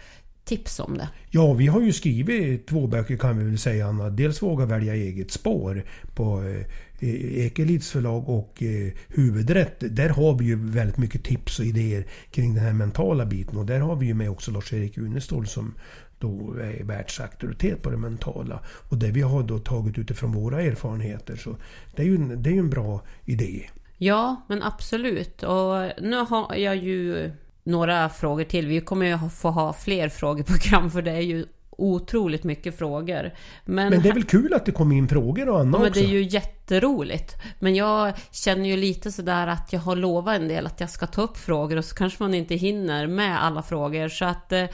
tips 0.44 0.80
om 0.80 0.98
det. 0.98 1.08
Ja, 1.30 1.52
vi 1.52 1.66
har 1.66 1.80
ju 1.80 1.92
skrivit 1.92 2.66
två 2.66 2.86
böcker 2.86 3.16
kan 3.16 3.38
vi 3.38 3.44
väl 3.44 3.58
säga 3.58 3.86
Anna. 3.86 4.10
Dels 4.10 4.42
Våga 4.42 4.66
välja 4.66 4.94
eget 4.94 5.30
spår 5.30 5.84
på 6.14 6.42
eh, 6.42 6.66
Eh, 7.04 7.46
Ekelids 7.46 7.90
förlag 7.90 8.28
och 8.28 8.62
eh, 8.62 8.92
Huvudrätt. 9.08 9.76
Där 9.78 10.08
har 10.08 10.38
vi 10.38 10.44
ju 10.44 10.56
väldigt 10.56 10.96
mycket 10.96 11.24
tips 11.24 11.58
och 11.58 11.64
idéer 11.64 12.06
kring 12.30 12.54
den 12.54 12.64
här 12.64 12.72
mentala 12.72 13.26
biten. 13.26 13.58
Och 13.58 13.66
där 13.66 13.80
har 13.80 13.96
vi 13.96 14.06
ju 14.06 14.14
med 14.14 14.30
också 14.30 14.50
Lars-Erik 14.50 14.98
Unestål 14.98 15.46
som 15.46 15.74
då 16.18 16.54
är 16.54 16.84
världsauktoritet 16.84 17.82
på 17.82 17.90
det 17.90 17.96
mentala. 17.96 18.60
Och 18.88 18.98
det 18.98 19.10
vi 19.10 19.20
har 19.20 19.42
då 19.42 19.58
tagit 19.58 19.98
utifrån 19.98 20.32
våra 20.32 20.62
erfarenheter. 20.62 21.36
Så 21.36 21.56
det 21.96 22.02
är 22.02 22.06
ju 22.06 22.14
en, 22.14 22.42
det 22.42 22.50
är 22.50 22.54
ju 22.54 22.58
en 22.58 22.70
bra 22.70 23.02
idé. 23.24 23.70
Ja, 23.98 24.44
men 24.48 24.62
absolut. 24.62 25.42
Och 25.42 26.02
nu 26.02 26.16
har 26.16 26.54
jag 26.54 26.76
ju 26.76 27.30
några 27.64 28.08
frågor 28.08 28.44
till. 28.44 28.66
Vi 28.66 28.80
kommer 28.80 29.06
ju 29.06 29.30
få 29.30 29.50
ha 29.50 29.72
fler 29.72 30.08
frågeprogram 30.08 30.90
för 30.90 31.02
det 31.02 31.10
är 31.10 31.20
ju 31.20 31.46
otroligt 31.78 32.44
mycket 32.44 32.78
frågor. 32.78 33.30
Men, 33.64 33.90
Men 33.90 34.02
det 34.02 34.08
är 34.08 34.14
väl 34.14 34.24
kul 34.24 34.54
att 34.54 34.66
det 34.66 34.72
kommer 34.72 34.96
in 34.96 35.08
frågor 35.08 35.48
och 35.48 35.60
annat 35.60 35.72
ja, 35.74 35.78
men 35.78 35.90
också? 35.90 36.00
det 36.00 36.06
är 36.06 36.10
ju 36.10 36.22
jätteroligt. 36.22 37.36
Men 37.58 37.74
jag 37.74 38.12
känner 38.30 38.68
ju 38.68 38.76
lite 38.76 39.12
sådär 39.12 39.46
att 39.46 39.72
jag 39.72 39.80
har 39.80 39.96
lovat 39.96 40.36
en 40.36 40.48
del 40.48 40.66
att 40.66 40.80
jag 40.80 40.90
ska 40.90 41.06
ta 41.06 41.22
upp 41.22 41.36
frågor 41.36 41.76
och 41.76 41.84
så 41.84 41.94
kanske 41.94 42.22
man 42.22 42.34
inte 42.34 42.54
hinner 42.54 43.06
med 43.06 43.44
alla 43.44 43.62
frågor. 43.62 44.08
Så 44.08 44.24
att 44.24 44.52
eh, 44.52 44.64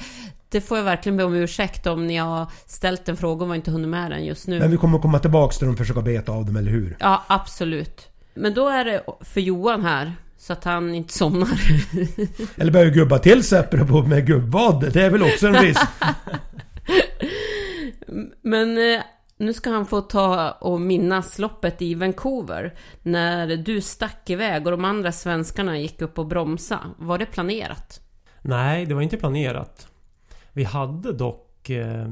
det 0.49 0.61
får 0.61 0.77
jag 0.77 0.85
verkligen 0.85 1.17
be 1.17 1.25
om 1.25 1.35
ursäkt 1.35 1.87
om 1.87 2.07
ni 2.07 2.17
har 2.17 2.47
ställt 2.67 3.09
en 3.09 3.17
fråga 3.17 3.43
och 3.43 3.49
var 3.49 3.55
inte 3.55 3.71
hunnit 3.71 3.89
med 3.89 4.11
den 4.11 4.25
just 4.25 4.47
nu. 4.47 4.59
Men 4.59 4.71
vi 4.71 4.77
kommer 4.77 4.99
komma 4.99 5.19
tillbaks 5.19 5.59
till 5.59 5.67
dem 5.67 5.73
och 5.73 5.79
försöka 5.79 6.03
beta 6.03 6.33
av 6.33 6.47
dem, 6.47 6.57
eller 6.57 6.71
hur? 6.71 6.97
Ja, 7.01 7.25
absolut. 7.27 8.09
Men 8.35 8.55
då 8.55 8.69
är 8.69 8.85
det 8.85 9.03
för 9.21 9.41
Johan 9.41 9.85
här. 9.85 10.13
Så 10.39 10.53
att 10.53 10.65
han 10.65 10.95
inte 10.95 11.13
somnar. 11.13 11.49
Eller 12.57 12.73
börjar 12.73 12.91
gubba 12.91 13.19
till 13.19 13.45
sig 13.45 13.59
apropå 13.59 14.03
med 14.03 14.27
gubbad. 14.27 14.93
Det 14.93 15.03
är 15.03 15.11
väl 15.11 15.23
också 15.23 15.47
en 15.47 15.55
risk? 15.55 15.81
Men 18.43 18.79
eh, 18.79 19.03
nu 19.37 19.53
ska 19.53 19.71
han 19.71 19.87
få 19.87 20.01
ta 20.01 20.51
och 20.51 20.81
minnas 20.81 21.39
loppet 21.39 21.83
i 21.83 21.95
Vancouver. 21.95 22.75
När 23.03 23.57
du 23.57 23.81
stack 23.81 24.31
iväg 24.31 24.67
och 24.67 24.71
de 24.71 24.85
andra 24.85 25.13
svenskarna 25.13 25.79
gick 25.79 26.03
upp 26.03 26.19
och 26.19 26.27
bromsa. 26.27 26.81
Var 26.99 27.19
det 27.19 27.27
planerat? 27.27 28.01
Nej, 28.43 28.87
det 28.87 28.95
var 28.95 29.03
inte 29.03 29.17
planerat. 29.17 29.89
Vi 30.53 30.65
hade 30.65 31.13
dock 31.13 31.71
eh, 31.71 32.09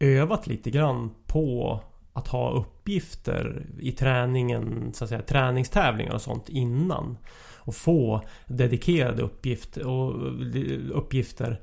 övat 0.00 0.46
lite 0.46 0.70
grann 0.70 1.10
på 1.26 1.80
att 2.12 2.28
ha 2.28 2.50
uppgifter 2.50 3.66
i 3.80 3.92
träningen, 3.92 4.92
så 4.92 5.04
att 5.04 5.10
säga, 5.10 5.22
träningstävlingar 5.22 6.14
och 6.14 6.22
sånt 6.22 6.48
innan. 6.48 7.18
Och 7.56 7.74
få 7.74 8.22
dedikerade 8.46 9.22
uppgift 9.22 9.76
och, 9.76 10.26
eh, 10.56 10.78
uppgifter. 10.92 11.60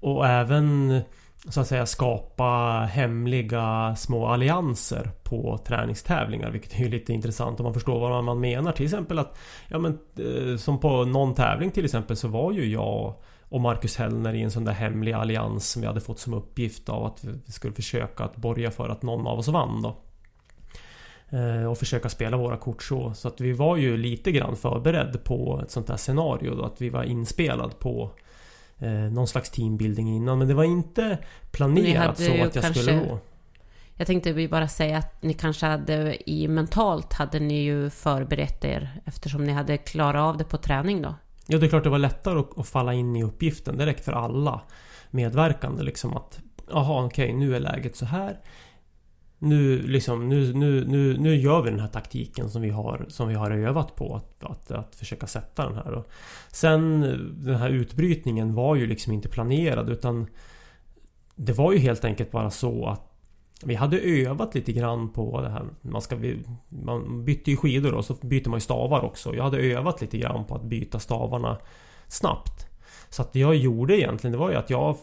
Och 0.00 0.26
även 0.26 1.00
så 1.48 1.60
att 1.60 1.66
säga 1.66 1.86
skapa 1.86 2.44
hemliga 2.92 3.96
små 3.96 4.26
allianser 4.26 5.10
på 5.22 5.58
träningstävlingar. 5.66 6.50
Vilket 6.50 6.74
är 6.74 6.78
ju 6.78 6.88
lite 6.88 7.12
intressant 7.12 7.60
om 7.60 7.64
man 7.64 7.74
förstår 7.74 8.00
vad 8.00 8.24
man 8.24 8.40
menar. 8.40 8.72
Till 8.72 8.84
exempel 8.84 9.18
att, 9.18 9.38
ja 9.68 9.78
men 9.78 9.98
eh, 10.18 10.56
som 10.56 10.80
på 10.80 11.04
någon 11.04 11.34
tävling 11.34 11.70
till 11.70 11.84
exempel 11.84 12.16
så 12.16 12.28
var 12.28 12.52
ju 12.52 12.72
jag 12.72 13.14
och 13.48 13.60
Marcus 13.60 13.96
Hellner 13.96 14.34
i 14.34 14.42
en 14.42 14.50
sån 14.50 14.64
där 14.64 14.72
hemlig 14.72 15.12
allians 15.12 15.70
som 15.70 15.82
vi 15.82 15.88
hade 15.88 16.00
fått 16.00 16.18
som 16.18 16.34
uppgift 16.34 16.88
av 16.88 17.04
att 17.04 17.24
vi 17.24 17.52
skulle 17.52 17.74
försöka 17.74 18.24
att 18.24 18.36
borga 18.36 18.70
för 18.70 18.88
att 18.88 19.02
någon 19.02 19.26
av 19.26 19.38
oss 19.38 19.48
vann 19.48 19.82
då. 19.82 19.96
Eh, 21.28 21.70
och 21.70 21.78
försöka 21.78 22.08
spela 22.08 22.36
våra 22.36 22.56
kort 22.56 22.82
så. 22.82 23.14
Så 23.14 23.28
att 23.28 23.40
vi 23.40 23.52
var 23.52 23.76
ju 23.76 23.96
lite 23.96 24.32
grann 24.32 24.56
förberedd 24.56 25.24
på 25.24 25.60
ett 25.64 25.70
sånt 25.70 25.86
där 25.86 25.96
scenario 25.96 26.54
då. 26.54 26.64
Att 26.64 26.80
vi 26.80 26.90
var 26.90 27.02
inspelad 27.02 27.78
på 27.78 28.10
eh, 28.78 28.90
någon 28.90 29.28
slags 29.28 29.50
teambuilding 29.50 30.16
innan. 30.16 30.38
Men 30.38 30.48
det 30.48 30.54
var 30.54 30.64
inte 30.64 31.18
planerat 31.50 32.18
så 32.18 32.32
att 32.32 32.38
jag 32.38 32.52
kanske... 32.52 32.82
skulle 32.82 32.98
gå. 32.98 33.18
Jag 33.98 34.06
tänkte 34.06 34.48
bara 34.48 34.68
säga 34.68 34.98
att 34.98 35.22
ni 35.22 35.34
kanske 35.34 35.66
hade 35.66 36.30
i 36.30 36.48
mentalt 36.48 37.12
hade 37.12 37.40
ni 37.40 37.62
ju 37.62 37.90
förberett 37.90 38.64
er 38.64 39.00
eftersom 39.04 39.44
ni 39.44 39.52
hade 39.52 39.76
klarat 39.76 40.20
av 40.20 40.36
det 40.36 40.44
på 40.44 40.56
träning 40.56 41.02
då. 41.02 41.14
Ja, 41.46 41.58
det 41.58 41.66
är 41.66 41.68
klart 41.68 41.84
det 41.84 41.90
var 41.90 41.98
lättare 41.98 42.38
att, 42.38 42.58
att 42.58 42.68
falla 42.68 42.94
in 42.94 43.16
i 43.16 43.24
uppgiften 43.24 43.78
direkt 43.78 44.04
för 44.04 44.12
alla 44.12 44.60
medverkande 45.10 45.82
liksom 45.82 46.16
att 46.16 46.40
Jaha, 46.70 47.04
okej, 47.04 47.24
okay, 47.24 47.36
nu 47.36 47.56
är 47.56 47.60
läget 47.60 47.96
så 47.96 48.06
här. 48.06 48.40
Nu, 49.38 49.82
liksom, 49.82 50.28
nu, 50.28 50.52
nu, 50.54 50.84
nu, 50.84 51.18
nu 51.18 51.36
gör 51.36 51.62
vi 51.62 51.70
den 51.70 51.80
här 51.80 51.88
taktiken 51.88 52.50
som 52.50 52.62
vi 52.62 52.70
har, 52.70 53.06
som 53.08 53.28
vi 53.28 53.34
har 53.34 53.50
övat 53.50 53.96
på 53.96 54.16
att, 54.16 54.44
att, 54.44 54.70
att 54.70 54.94
försöka 54.94 55.26
sätta 55.26 55.64
den 55.64 55.74
här. 55.74 55.92
Och 55.92 56.08
sen 56.50 57.00
den 57.44 57.54
här 57.54 57.70
utbrytningen 57.70 58.54
var 58.54 58.74
ju 58.74 58.86
liksom 58.86 59.12
inte 59.12 59.28
planerad 59.28 59.90
utan 59.90 60.26
Det 61.34 61.52
var 61.52 61.72
ju 61.72 61.78
helt 61.78 62.04
enkelt 62.04 62.30
bara 62.30 62.50
så 62.50 62.86
att 62.86 63.12
vi 63.64 63.74
hade 63.74 64.00
övat 64.00 64.54
lite 64.54 64.72
grann 64.72 65.12
på 65.12 65.40
det 65.40 65.48
här. 65.48 65.64
Man, 65.80 66.02
ska, 66.02 66.18
man 66.68 67.24
bytte 67.24 67.50
ju 67.50 67.56
skidor 67.56 67.94
och 67.94 68.04
så 68.04 68.14
byter 68.14 68.48
man 68.48 68.56
ju 68.56 68.60
stavar 68.60 69.04
också. 69.04 69.34
Jag 69.34 69.44
hade 69.44 69.58
övat 69.58 70.00
lite 70.00 70.18
grann 70.18 70.44
på 70.44 70.54
att 70.54 70.64
byta 70.64 70.98
stavarna 70.98 71.58
snabbt. 72.08 72.66
Så 73.08 73.22
att 73.22 73.32
det 73.32 73.38
jag 73.38 73.56
gjorde 73.56 73.98
egentligen 73.98 74.32
det 74.32 74.38
var 74.38 74.50
ju 74.50 74.56
att 74.56 74.70
jag 74.70 74.96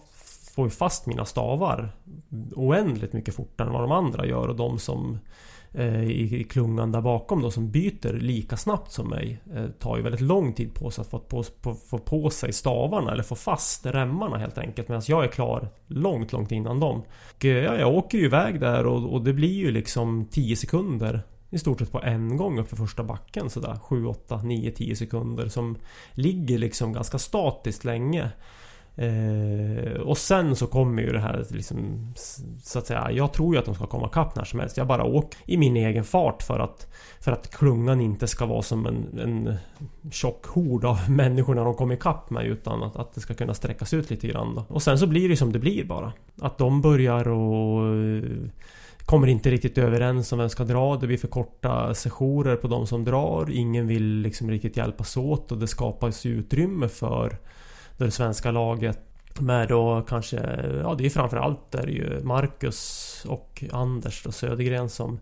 får 0.53 0.69
fast 0.69 1.05
mina 1.05 1.25
stavar 1.25 1.91
oändligt 2.55 3.13
mycket 3.13 3.35
fortare 3.35 3.67
än 3.67 3.73
vad 3.73 3.83
de 3.83 3.91
andra 3.91 4.25
gör 4.25 4.47
och 4.47 4.55
de 4.55 4.79
som 4.79 5.19
eh, 5.71 6.03
i 6.03 6.47
klungan 6.49 6.91
där 6.91 7.01
bakom 7.01 7.41
då 7.41 7.51
som 7.51 7.71
byter 7.71 8.13
lika 8.13 8.57
snabbt 8.57 8.91
som 8.91 9.09
mig 9.09 9.41
eh, 9.55 9.65
tar 9.67 9.97
ju 9.97 10.03
väldigt 10.03 10.21
lång 10.21 10.53
tid 10.53 10.73
på 10.73 10.91
sig 10.91 11.01
att 11.01 11.09
få 11.09 11.19
på, 11.19 11.43
på, 11.61 11.73
få 11.73 11.97
på 11.97 12.29
sig 12.29 12.53
stavarna 12.53 13.11
eller 13.11 13.23
få 13.23 13.35
fast 13.35 13.85
remmarna 13.85 14.37
helt 14.37 14.57
enkelt 14.57 14.87
medan 14.87 15.03
jag 15.07 15.23
är 15.23 15.27
klar 15.27 15.69
långt, 15.87 16.31
långt 16.31 16.51
innan 16.51 16.79
dem. 16.79 17.03
Och, 17.35 17.45
eh, 17.45 17.63
ja, 17.63 17.75
jag 17.75 17.95
åker 17.95 18.17
ju 18.17 18.25
iväg 18.25 18.59
där 18.59 18.85
och, 18.85 19.13
och 19.13 19.23
det 19.23 19.33
blir 19.33 19.53
ju 19.53 19.71
liksom 19.71 20.25
10 20.31 20.55
sekunder 20.55 21.21
i 21.49 21.59
stort 21.59 21.79
sett 21.79 21.91
på 21.91 22.01
en 22.01 22.37
gång 22.37 22.59
uppför 22.59 22.75
första 22.75 23.03
backen 23.03 23.49
sådär 23.49 23.79
7, 23.81 24.05
8, 24.05 24.41
9, 24.43 24.71
10 24.71 24.95
sekunder 24.95 25.47
som 25.47 25.77
ligger 26.11 26.57
liksom 26.57 26.93
ganska 26.93 27.19
statiskt 27.19 27.83
länge. 27.83 28.29
Eh, 28.95 30.01
och 30.01 30.17
sen 30.17 30.55
så 30.55 30.67
kommer 30.67 31.01
ju 31.01 31.11
det 31.11 31.19
här 31.19 31.45
liksom, 31.49 32.13
Så 32.63 32.79
att 32.79 32.87
säga 32.87 33.11
Jag 33.11 33.33
tror 33.33 33.55
ju 33.55 33.59
att 33.59 33.65
de 33.65 33.75
ska 33.75 33.85
komma 33.85 34.09
kapp 34.09 34.35
när 34.35 34.43
som 34.43 34.59
helst 34.59 34.77
Jag 34.77 34.87
bara 34.87 35.03
åker 35.03 35.39
i 35.45 35.57
min 35.57 35.77
egen 35.77 36.03
fart 36.03 36.43
för 36.43 36.59
att 36.59 36.87
För 37.19 37.31
att 37.31 37.51
klungan 37.51 38.01
inte 38.01 38.27
ska 38.27 38.45
vara 38.45 38.61
som 38.61 38.85
en, 38.85 39.19
en 39.19 39.55
tjock 40.11 40.45
hord 40.45 40.85
av 40.85 40.99
människor 41.09 41.55
när 41.55 41.65
de 41.65 41.75
kommer 41.75 41.95
ikapp 41.95 42.29
mig 42.29 42.47
utan 42.47 42.83
att, 42.83 42.95
att 42.95 43.13
det 43.13 43.21
ska 43.21 43.33
kunna 43.33 43.53
sträckas 43.53 43.93
ut 43.93 44.09
lite 44.09 44.27
grann 44.27 44.55
då. 44.55 44.65
Och 44.69 44.81
sen 44.83 44.99
så 44.99 45.07
blir 45.07 45.29
det 45.29 45.37
som 45.37 45.51
det 45.51 45.59
blir 45.59 45.83
bara 45.83 46.13
Att 46.41 46.57
de 46.57 46.81
börjar 46.81 47.27
och 47.27 47.95
eh, 47.95 48.23
Kommer 49.05 49.27
inte 49.27 49.51
riktigt 49.51 49.77
överens 49.77 50.31
om 50.31 50.39
vem 50.39 50.49
ska 50.49 50.63
dra. 50.63 50.97
Det 50.97 51.07
blir 51.07 51.17
för 51.17 51.27
korta 51.27 51.93
sessioner 51.93 52.55
på 52.55 52.67
de 52.67 52.87
som 52.87 53.03
drar. 53.03 53.49
Ingen 53.51 53.87
vill 53.87 54.03
liksom 54.03 54.51
riktigt 54.51 54.77
hjälpas 54.77 55.17
åt 55.17 55.51
och 55.51 55.57
det 55.57 55.67
skapas 55.67 56.25
ju 56.25 56.31
utrymme 56.31 56.89
för 56.89 57.37
det 57.97 58.11
svenska 58.11 58.51
laget 58.51 58.99
med 59.39 59.67
då 59.67 60.05
kanske, 60.07 60.37
ja 60.83 60.95
det 60.97 61.05
är 61.05 61.09
framförallt 61.09 61.71
där 61.71 61.87
ju 61.87 62.23
Marcus 62.23 63.25
och 63.27 63.63
Anders 63.71 64.25
och 64.25 64.33
Södergren 64.33 64.89
som 64.89 65.19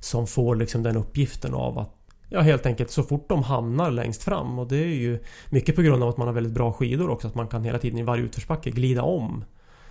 Som 0.00 0.26
får 0.26 0.56
liksom 0.56 0.82
den 0.82 0.96
uppgiften 0.96 1.54
av 1.54 1.78
att 1.78 1.94
Ja 2.30 2.40
helt 2.40 2.66
enkelt 2.66 2.90
så 2.90 3.02
fort 3.02 3.28
de 3.28 3.42
hamnar 3.42 3.90
längst 3.90 4.22
fram. 4.22 4.58
Och 4.58 4.68
det 4.68 4.76
är 4.76 4.86
ju 4.86 5.18
Mycket 5.50 5.76
på 5.76 5.82
grund 5.82 6.02
av 6.02 6.08
att 6.08 6.16
man 6.16 6.26
har 6.26 6.34
väldigt 6.34 6.52
bra 6.52 6.72
skidor 6.72 7.10
också 7.10 7.28
att 7.28 7.34
man 7.34 7.48
kan 7.48 7.64
hela 7.64 7.78
tiden 7.78 7.98
i 7.98 8.02
varje 8.02 8.24
utförsbacke 8.24 8.70
glida 8.70 9.02
om 9.02 9.44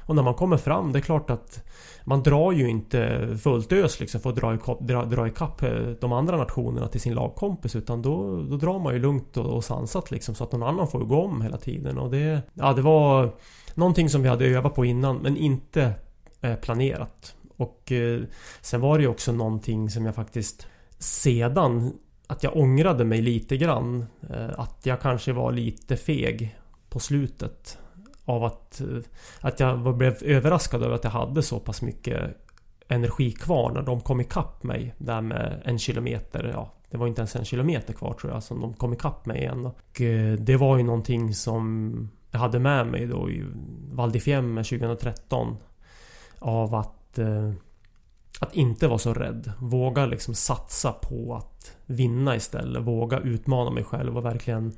och 0.08 0.16
när 0.16 0.24
man 0.24 0.34
kommer 0.34 0.58
fram, 0.58 0.92
det 0.92 1.00
är 1.00 1.02
klart 1.02 1.30
att 1.30 1.64
man 2.04 2.24
drar 2.24 2.52
ju 2.52 2.70
inte 2.70 3.28
fullt 3.44 3.72
ös 3.72 4.00
liksom 4.00 4.22
för 4.22 4.30
att 4.30 4.36
dra, 4.36 4.56
ikapp, 4.56 4.80
dra, 4.80 5.06
dra 5.06 5.28
ikapp 5.28 5.64
eh, 5.64 5.72
de 6.02 6.14
andra 6.14 6.38
nationerna 6.38 6.88
till 6.88 7.02
sin 7.02 7.14
lagkompis 7.14 7.76
utan 7.76 8.02
då, 8.02 8.44
då 8.44 8.58
drar 8.58 8.80
man 8.80 8.94
ju 8.94 9.00
lugnt 9.00 9.38
och, 9.38 9.46
och 9.46 9.64
sansat 9.64 10.12
liksom 10.12 10.36
så 10.36 10.44
att 10.44 10.52
någon 10.52 10.64
annan 10.64 10.88
får 10.88 11.00
gå 11.00 11.24
om 11.24 11.42
hela 11.42 11.58
tiden 11.58 11.98
och 11.98 12.12
det... 12.12 12.42
Ja, 12.54 12.74
det 12.74 12.82
var 12.82 13.36
någonting 13.74 14.10
som 14.10 14.22
vi 14.22 14.30
hade 14.30 14.46
övat 14.46 14.76
på 14.76 14.86
innan 14.86 15.18
men 15.18 15.38
inte 15.38 15.94
eh, 16.42 16.56
planerat. 16.56 17.36
Och 17.58 17.92
eh, 17.92 18.22
sen 18.62 18.82
var 18.82 18.98
det 18.98 19.02
ju 19.02 19.10
också 19.10 19.32
någonting 19.32 19.90
som 19.90 20.06
jag 20.06 20.16
faktiskt 20.16 20.68
sedan 21.00 21.94
att 22.28 22.44
jag 22.44 22.58
ångrade 22.58 23.06
mig 23.06 23.22
lite 23.22 23.58
grann. 23.58 24.06
Eh, 24.30 24.60
att 24.60 24.80
jag 24.84 25.02
kanske 25.02 25.34
var 25.34 25.52
lite 25.52 25.98
feg 25.98 26.58
på 26.90 27.00
slutet 27.00 27.78
av 28.28 28.44
att, 28.44 28.82
eh, 28.82 28.88
att 29.42 29.60
jag 29.60 29.98
blev 29.98 30.24
överraskad 30.24 30.84
över 30.84 30.96
att 30.96 31.04
jag 31.04 31.12
hade 31.12 31.44
så 31.44 31.60
pass 31.60 31.82
mycket 31.82 32.38
energi 32.88 33.32
kvar 33.32 33.72
när 33.72 33.82
de 33.82 34.02
kom 34.02 34.22
ikapp 34.22 34.64
mig 34.64 34.94
där 34.98 35.22
med 35.22 35.62
en 35.66 35.80
kilometer. 35.80 36.52
Ja, 36.54 36.74
det 36.90 36.98
var 36.98 37.08
inte 37.08 37.22
ens 37.22 37.36
en 37.36 37.46
kilometer 37.46 37.94
kvar 37.94 38.14
tror 38.14 38.34
jag 38.34 38.44
som 38.44 38.62
de 38.62 38.74
kom 38.74 38.94
ikapp 38.94 39.26
mig 39.26 39.38
igen. 39.38 39.66
Och 39.66 40.02
eh, 40.02 40.34
det 40.34 40.58
var 40.58 40.78
ju 40.78 40.84
någonting 40.84 41.34
som 41.34 42.10
jag 42.32 42.40
hade 42.40 42.60
med 42.60 42.88
mig 42.88 43.06
då 43.06 43.30
i 43.30 43.46
Val 43.92 44.12
di 44.12 44.20
Fiemme 44.20 44.64
2013. 44.64 45.58
Av 46.40 46.76
att 46.76 47.20
eh, 47.20 47.52
att 48.40 48.56
inte 48.56 48.88
vara 48.88 49.00
så 49.00 49.14
rädd. 49.14 49.52
Våga 49.60 50.06
liksom 50.06 50.36
satsa 50.36 50.92
på 50.92 51.36
att 51.36 51.76
vinna 51.86 52.36
istället. 52.36 52.84
Våga 52.84 53.20
utmana 53.20 53.72
mig 53.72 53.84
själv 53.84 54.18
och 54.18 54.26
verkligen 54.26 54.74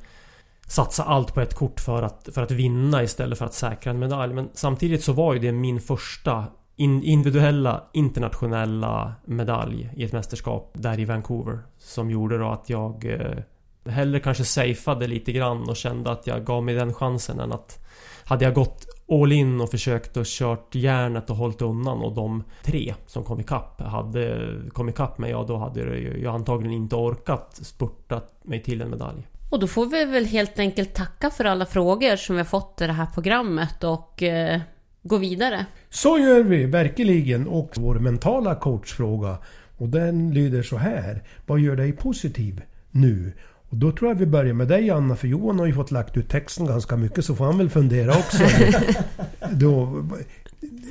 satsa 0.69 1.03
allt 1.03 1.33
på 1.33 1.41
ett 1.41 1.53
kort 1.53 1.79
för 1.79 2.03
att, 2.03 2.29
för 2.33 2.41
att 2.41 2.51
vinna 2.51 3.03
istället 3.03 3.37
för 3.37 3.45
att 3.45 3.53
säkra 3.53 3.91
en 3.91 3.99
medalj. 3.99 4.33
Men 4.33 4.49
samtidigt 4.53 5.03
så 5.03 5.13
var 5.13 5.33
ju 5.33 5.39
det 5.39 5.51
min 5.51 5.81
första 5.81 6.45
in, 6.75 7.03
individuella 7.03 7.83
internationella 7.93 9.13
medalj 9.25 9.89
i 9.95 10.03
ett 10.03 10.11
mästerskap 10.11 10.71
där 10.73 10.99
i 10.99 11.05
Vancouver. 11.05 11.59
Som 11.77 12.09
gjorde 12.09 12.37
då 12.37 12.49
att 12.49 12.69
jag 12.69 13.05
eh, 13.05 13.91
hellre 13.91 14.19
kanske 14.19 14.43
safeade 14.43 15.07
lite 15.07 15.31
grann 15.31 15.69
och 15.69 15.75
kände 15.75 16.11
att 16.11 16.27
jag 16.27 16.45
gav 16.45 16.63
mig 16.63 16.75
den 16.75 16.93
chansen 16.93 17.39
än 17.39 17.51
att 17.51 17.85
hade 18.23 18.45
jag 18.45 18.53
gått 18.53 18.85
all 19.11 19.31
in 19.31 19.61
och 19.61 19.71
försökt 19.71 20.17
och 20.17 20.25
kört 20.25 20.75
järnet 20.75 21.29
och 21.29 21.35
hållit 21.35 21.61
undan 21.61 21.97
och 21.97 22.15
de 22.15 22.43
tre 22.63 22.93
som 23.05 23.23
kom 23.23 23.39
ikapp 23.39 23.81
hade 23.81 24.51
kommit 24.73 24.95
ikapp 24.95 25.17
mig, 25.17 25.31
ja 25.31 25.45
då 25.47 25.57
hade 25.57 25.99
jag 25.99 26.35
antagligen 26.35 26.73
inte 26.73 26.95
orkat 26.95 27.59
spurta 27.63 28.21
mig 28.43 28.63
till 28.63 28.81
en 28.81 28.89
medalj. 28.89 29.27
Och 29.49 29.59
då 29.59 29.67
får 29.67 29.85
vi 29.85 30.05
väl 30.05 30.25
helt 30.25 30.59
enkelt 30.59 30.93
tacka 30.93 31.29
för 31.29 31.45
alla 31.45 31.65
frågor 31.65 32.15
som 32.15 32.35
vi 32.35 32.39
har 32.39 32.45
fått 32.45 32.81
i 32.81 32.87
det 32.87 32.93
här 32.93 33.07
programmet 33.13 33.83
och 33.83 34.23
eh, 34.23 34.61
gå 35.03 35.17
vidare. 35.17 35.65
Så 35.89 36.19
gör 36.19 36.43
vi 36.43 36.65
verkligen. 36.65 37.47
Och 37.47 37.71
vår 37.75 37.95
mentala 37.95 38.55
coachfråga. 38.55 39.37
Och 39.77 39.89
den 39.89 40.33
lyder 40.33 40.63
så 40.63 40.77
här. 40.77 41.23
Vad 41.45 41.59
gör 41.59 41.75
dig 41.75 41.91
positiv 41.91 42.61
nu? 42.91 43.33
Och 43.69 43.77
då 43.77 43.91
tror 43.91 44.11
jag 44.11 44.15
vi 44.15 44.25
börjar 44.25 44.53
med 44.53 44.67
dig 44.67 44.89
Anna, 44.89 45.15
för 45.15 45.27
Johan 45.27 45.59
har 45.59 45.65
ju 45.65 45.73
fått 45.73 45.91
lagt 45.91 46.17
ut 46.17 46.29
texten 46.29 46.65
ganska 46.65 46.97
mycket 46.97 47.25
så 47.25 47.35
får 47.35 47.45
han 47.45 47.57
väl 47.57 47.69
fundera 47.69 48.11
också. 48.11 48.43
då, 49.51 50.03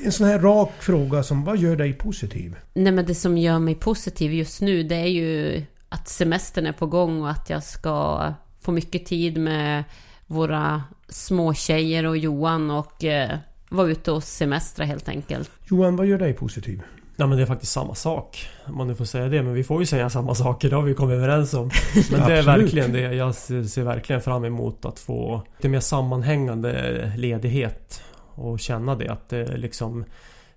en 0.05 0.13
sån 0.13 0.27
här 0.27 0.39
rak 0.39 0.73
fråga 0.79 1.23
som 1.23 1.45
vad 1.45 1.59
gör 1.59 1.77
dig 1.77 1.93
positiv? 1.93 2.57
Nej 2.75 2.93
men 2.93 3.07
det 3.07 3.15
som 3.15 3.39
gör 3.39 3.59
mig 3.59 3.75
positiv 3.75 4.33
just 4.33 4.61
nu 4.61 4.83
det 4.83 4.97
är 4.97 5.07
ju 5.07 5.63
att 5.89 6.09
semestern 6.09 6.67
är 6.67 6.73
på 6.73 6.87
gång 6.87 7.23
och 7.23 7.31
att 7.31 7.51
jag 7.51 7.63
ska 7.63 8.33
få 8.69 8.73
mycket 8.73 9.07
tid 9.07 9.39
med 9.39 9.85
våra 10.27 10.83
små 11.09 11.55
tjejer 11.55 12.07
och 12.07 12.17
Johan 12.17 12.71
och 12.71 13.05
eh, 13.05 13.39
vara 13.69 13.89
ute 13.89 14.13
och 14.13 14.23
semestra 14.23 14.85
helt 14.85 15.09
enkelt. 15.09 15.51
Johan, 15.71 15.97
vad 15.97 16.07
gör 16.07 16.19
dig 16.19 16.33
positiv? 16.33 16.83
Ja 17.17 17.27
men 17.27 17.39
det 17.39 17.45
är 17.45 17.47
faktiskt 17.47 17.73
samma 17.73 17.95
sak. 17.95 18.49
Om 18.65 18.77
man 18.77 18.87
nu 18.87 18.95
får 18.95 19.05
säga 19.05 19.29
det. 19.29 19.43
Men 19.43 19.55
vi 19.55 19.65
får 19.65 19.81
ju 19.81 19.87
säga 19.87 20.11
samma 20.11 20.35
saker. 20.35 20.71
Det 20.71 20.77
har 20.77 20.83
vi 20.83 20.95
kommit 20.95 21.15
överens 21.15 21.55
om. 21.55 21.71
Men 22.11 22.29
det 22.29 22.39
är 22.39 22.43
verkligen 22.43 22.93
det. 22.93 23.01
Jag 23.01 23.35
ser 23.35 23.83
verkligen 23.83 24.23
fram 24.23 24.45
emot 24.45 24.85
att 24.85 24.99
få 24.99 25.43
lite 25.57 25.69
mer 25.69 25.81
sammanhängande 25.81 27.13
ledighet. 27.17 28.03
Och 28.35 28.61
känna 28.61 28.95
det 28.95 29.09
att 29.09 29.29
det 29.29 29.57
liksom... 29.57 30.05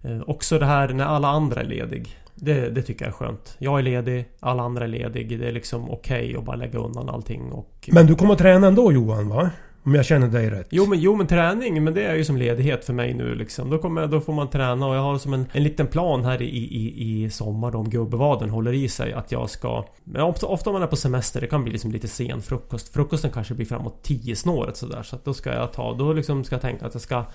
Eh, 0.01 0.21
också 0.21 0.59
det 0.59 0.65
här 0.65 0.89
när 0.89 1.05
alla 1.05 1.27
andra 1.27 1.61
är 1.61 1.65
ledig. 1.65 2.17
Det, 2.43 2.69
det, 2.69 2.81
tycker 2.81 3.05
jag 3.05 3.09
är 3.09 3.15
skönt. 3.15 3.55
Jag 3.59 3.79
är 3.79 3.83
ledig, 3.83 4.25
alla 4.39 4.63
andra 4.63 4.83
är 4.83 4.87
ledig. 4.87 5.39
Det 5.39 5.47
är 5.47 5.51
liksom 5.51 5.89
okej 5.89 6.25
okay 6.25 6.35
att 6.35 6.45
bara 6.45 6.55
lägga 6.55 6.79
undan 6.79 7.09
allting 7.09 7.51
och... 7.51 7.89
Men 7.91 8.07
du 8.07 8.15
kommer 8.15 8.33
att 8.33 8.39
träna 8.39 8.67
ändå 8.67 8.91
Johan 8.91 9.29
va? 9.29 9.49
Om 9.83 9.95
jag 9.95 10.05
känner 10.05 10.27
dig 10.27 10.49
rätt. 10.49 10.67
Jo 10.69 10.85
men, 10.85 10.99
jo 10.99 11.15
men 11.15 11.27
träning, 11.27 11.83
men 11.83 11.93
det 11.93 12.03
är 12.03 12.15
ju 12.15 12.25
som 12.25 12.37
ledighet 12.37 12.85
för 12.85 12.93
mig 12.93 13.13
nu 13.13 13.35
liksom. 13.35 13.69
Då, 13.69 13.77
kommer, 13.77 14.07
då 14.07 14.21
får 14.21 14.33
man 14.33 14.49
träna 14.49 14.87
och 14.87 14.95
jag 14.95 15.01
har 15.01 15.17
som 15.17 15.33
en, 15.33 15.45
en 15.51 15.63
liten 15.63 15.87
plan 15.87 16.25
här 16.25 16.41
i, 16.41 16.45
i, 16.45 17.23
i 17.23 17.29
sommar 17.29 17.75
om 17.75 17.89
gubbevaden 17.89 18.49
håller 18.49 18.73
i 18.73 18.89
sig 18.89 19.13
att 19.13 19.31
jag 19.31 19.49
ska... 19.49 19.85
Men 20.03 20.21
ofta, 20.21 20.47
ofta 20.47 20.69
om 20.69 20.73
man 20.73 20.83
är 20.83 20.87
på 20.87 20.95
semester, 20.95 21.41
det 21.41 21.47
kan 21.47 21.63
bli 21.63 21.71
liksom 21.71 21.91
lite 21.91 22.07
sen 22.07 22.41
frukost. 22.41 22.93
Frukosten 22.93 23.31
kanske 23.31 23.53
blir 23.53 23.65
framåt 23.65 24.03
10 24.03 24.35
snåret 24.35 24.77
sådär. 24.77 25.03
Så 25.03 25.15
att 25.15 25.25
då 25.25 25.33
ska 25.33 25.53
jag 25.53 25.73
ta... 25.73 25.93
Då 25.93 26.13
liksom 26.13 26.43
ska 26.43 26.55
jag 26.55 26.61
tänka 26.61 26.85
att 26.85 26.93
jag 26.93 27.01
ska 27.01 27.25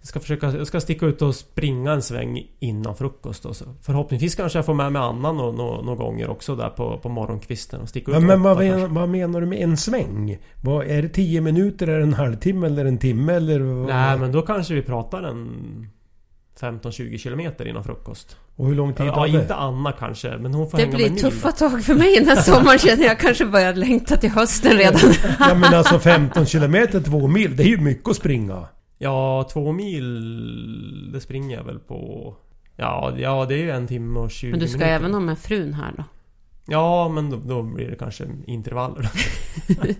jag 0.00 0.08
ska 0.08 0.20
försöka, 0.20 0.52
jag 0.52 0.66
ska 0.66 0.80
sticka 0.80 1.06
ut 1.06 1.22
och 1.22 1.34
springa 1.34 1.92
en 1.92 2.02
sväng 2.02 2.46
innan 2.58 2.96
frukost 2.96 3.46
och 3.46 3.56
så. 3.56 3.64
Förhoppningsvis 3.82 4.34
kanske 4.34 4.58
jag 4.58 4.66
får 4.66 4.74
med 4.74 4.92
mig 4.92 5.02
Anna 5.02 5.32
några 5.32 5.52
nå, 5.52 5.82
nå 5.82 5.94
gånger 5.94 6.30
också 6.30 6.56
där 6.56 6.68
på, 6.68 6.98
på 6.98 7.08
morgonkvisten 7.08 7.80
och 7.80 7.88
sticka 7.88 8.10
ut 8.10 8.14
ja, 8.14 8.20
Men 8.20 8.42
vad, 8.42 8.58
men, 8.58 8.94
vad 8.94 9.08
menar 9.08 9.40
du 9.40 9.46
med 9.46 9.58
en 9.58 9.76
sväng? 9.76 10.38
Vad, 10.60 10.86
är 10.86 11.02
det 11.02 11.08
10 11.08 11.40
minuter, 11.40 11.86
är 11.86 11.96
det 11.96 12.02
en 12.02 12.14
halvtimme 12.14 12.66
eller 12.66 12.84
en 12.84 12.98
timme 12.98 13.32
eller? 13.32 13.60
Nej 13.86 14.18
men 14.18 14.32
då 14.32 14.42
kanske 14.42 14.74
vi 14.74 14.82
pratar 14.82 15.22
en 15.22 15.48
15-20 16.60 17.18
kilometer 17.18 17.68
innan 17.68 17.84
frukost. 17.84 18.36
Och 18.56 18.66
hur 18.66 18.74
lång 18.74 18.94
tid 18.94 19.06
tar 19.12 19.26
det? 19.26 19.32
Ja, 19.32 19.40
inte 19.40 19.54
Anna 19.54 19.92
kanske, 19.92 20.38
men 20.38 20.54
hon 20.54 20.70
får 20.70 20.78
Det 20.78 20.84
hänga 20.84 20.96
blir 20.96 21.10
med 21.10 21.18
tuffa 21.18 21.52
tag 21.52 21.84
för 21.84 21.94
mig 21.94 22.14
den 22.16 22.28
här 22.28 22.36
sommaren 22.42 22.78
känner 22.78 23.04
jag. 23.04 23.20
kanske 23.20 23.46
börjar 23.46 23.74
längta 23.74 24.16
till 24.16 24.30
hösten 24.30 24.72
redan. 24.72 25.00
ja 25.38 25.54
men 25.54 25.74
alltså 25.74 25.98
15 25.98 26.46
kilometer, 26.46 27.00
två 27.00 27.26
mil. 27.26 27.56
Det 27.56 27.62
är 27.62 27.68
ju 27.68 27.80
mycket 27.80 28.08
att 28.08 28.16
springa. 28.16 28.68
Ja, 29.02 29.48
två 29.52 29.72
mil 29.72 31.12
det 31.12 31.20
springer 31.20 31.56
jag 31.56 31.64
väl 31.64 31.78
på... 31.78 32.34
Ja, 32.76 33.12
ja 33.18 33.46
det 33.48 33.54
är 33.54 33.58
ju 33.58 33.70
en 33.70 33.86
timme 33.86 34.20
och 34.20 34.30
20 34.30 34.50
Men 34.50 34.60
du 34.60 34.68
ska 34.68 34.78
minuter. 34.78 34.94
även 34.96 35.12
ha 35.14 35.20
med 35.20 35.38
frun 35.38 35.74
här 35.74 35.94
då? 35.96 36.04
Ja, 36.66 37.08
men 37.08 37.30
då, 37.30 37.36
då 37.36 37.62
blir 37.62 37.90
det 37.90 37.96
kanske 37.96 38.24
intervaller. 38.46 39.10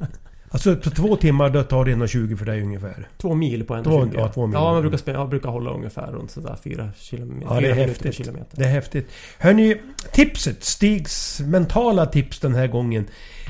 Alltså 0.53 0.77
på 0.77 0.91
två 0.91 1.17
timmar 1.17 1.51
då 1.51 1.63
tar 1.63 1.85
det 1.85 1.91
1,20 1.95 2.37
för 2.37 2.45
dig 2.47 2.63
ungefär. 2.63 3.09
två 3.19 3.35
mil 3.35 3.65
på 3.65 3.75
en 3.75 3.85
Två- 3.85 4.05
20. 4.07 4.17
ja, 4.19 4.29
två 4.29 4.47
mil. 4.47 4.55
Ja, 4.55 4.73
man 4.73 4.81
brukar, 4.83 4.99
spela, 4.99 5.19
jag 5.19 5.29
brukar 5.29 5.49
hålla 5.49 5.71
ungefär 5.71 6.13
runt 6.13 6.31
sådär 6.31 6.57
fyra 6.65 6.89
kilometer. 6.97 7.55
Ja, 7.55 7.61
det 7.61 7.67
är 7.67 7.75
minuter 7.75 7.89
häftigt. 7.89 8.15
kilometer. 8.15 8.57
Det 8.57 8.65
är 8.65 8.69
häftigt. 8.71 9.11
Hörni, 9.39 9.77
tipset, 10.13 10.65
Stigs 10.65 11.41
mentala 11.41 12.07
tips 12.07 12.41
den 12.41 12.55
här 12.55 12.67
gången. 12.67 13.07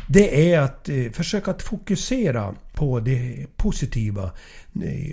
Det 0.09 0.53
är 0.53 0.61
att 0.61 0.89
eh, 0.89 1.11
försöka 1.13 1.51
att 1.51 1.63
fokusera 1.63 2.55
på 2.73 3.01
det 3.01 3.47
positiva. 3.57 4.31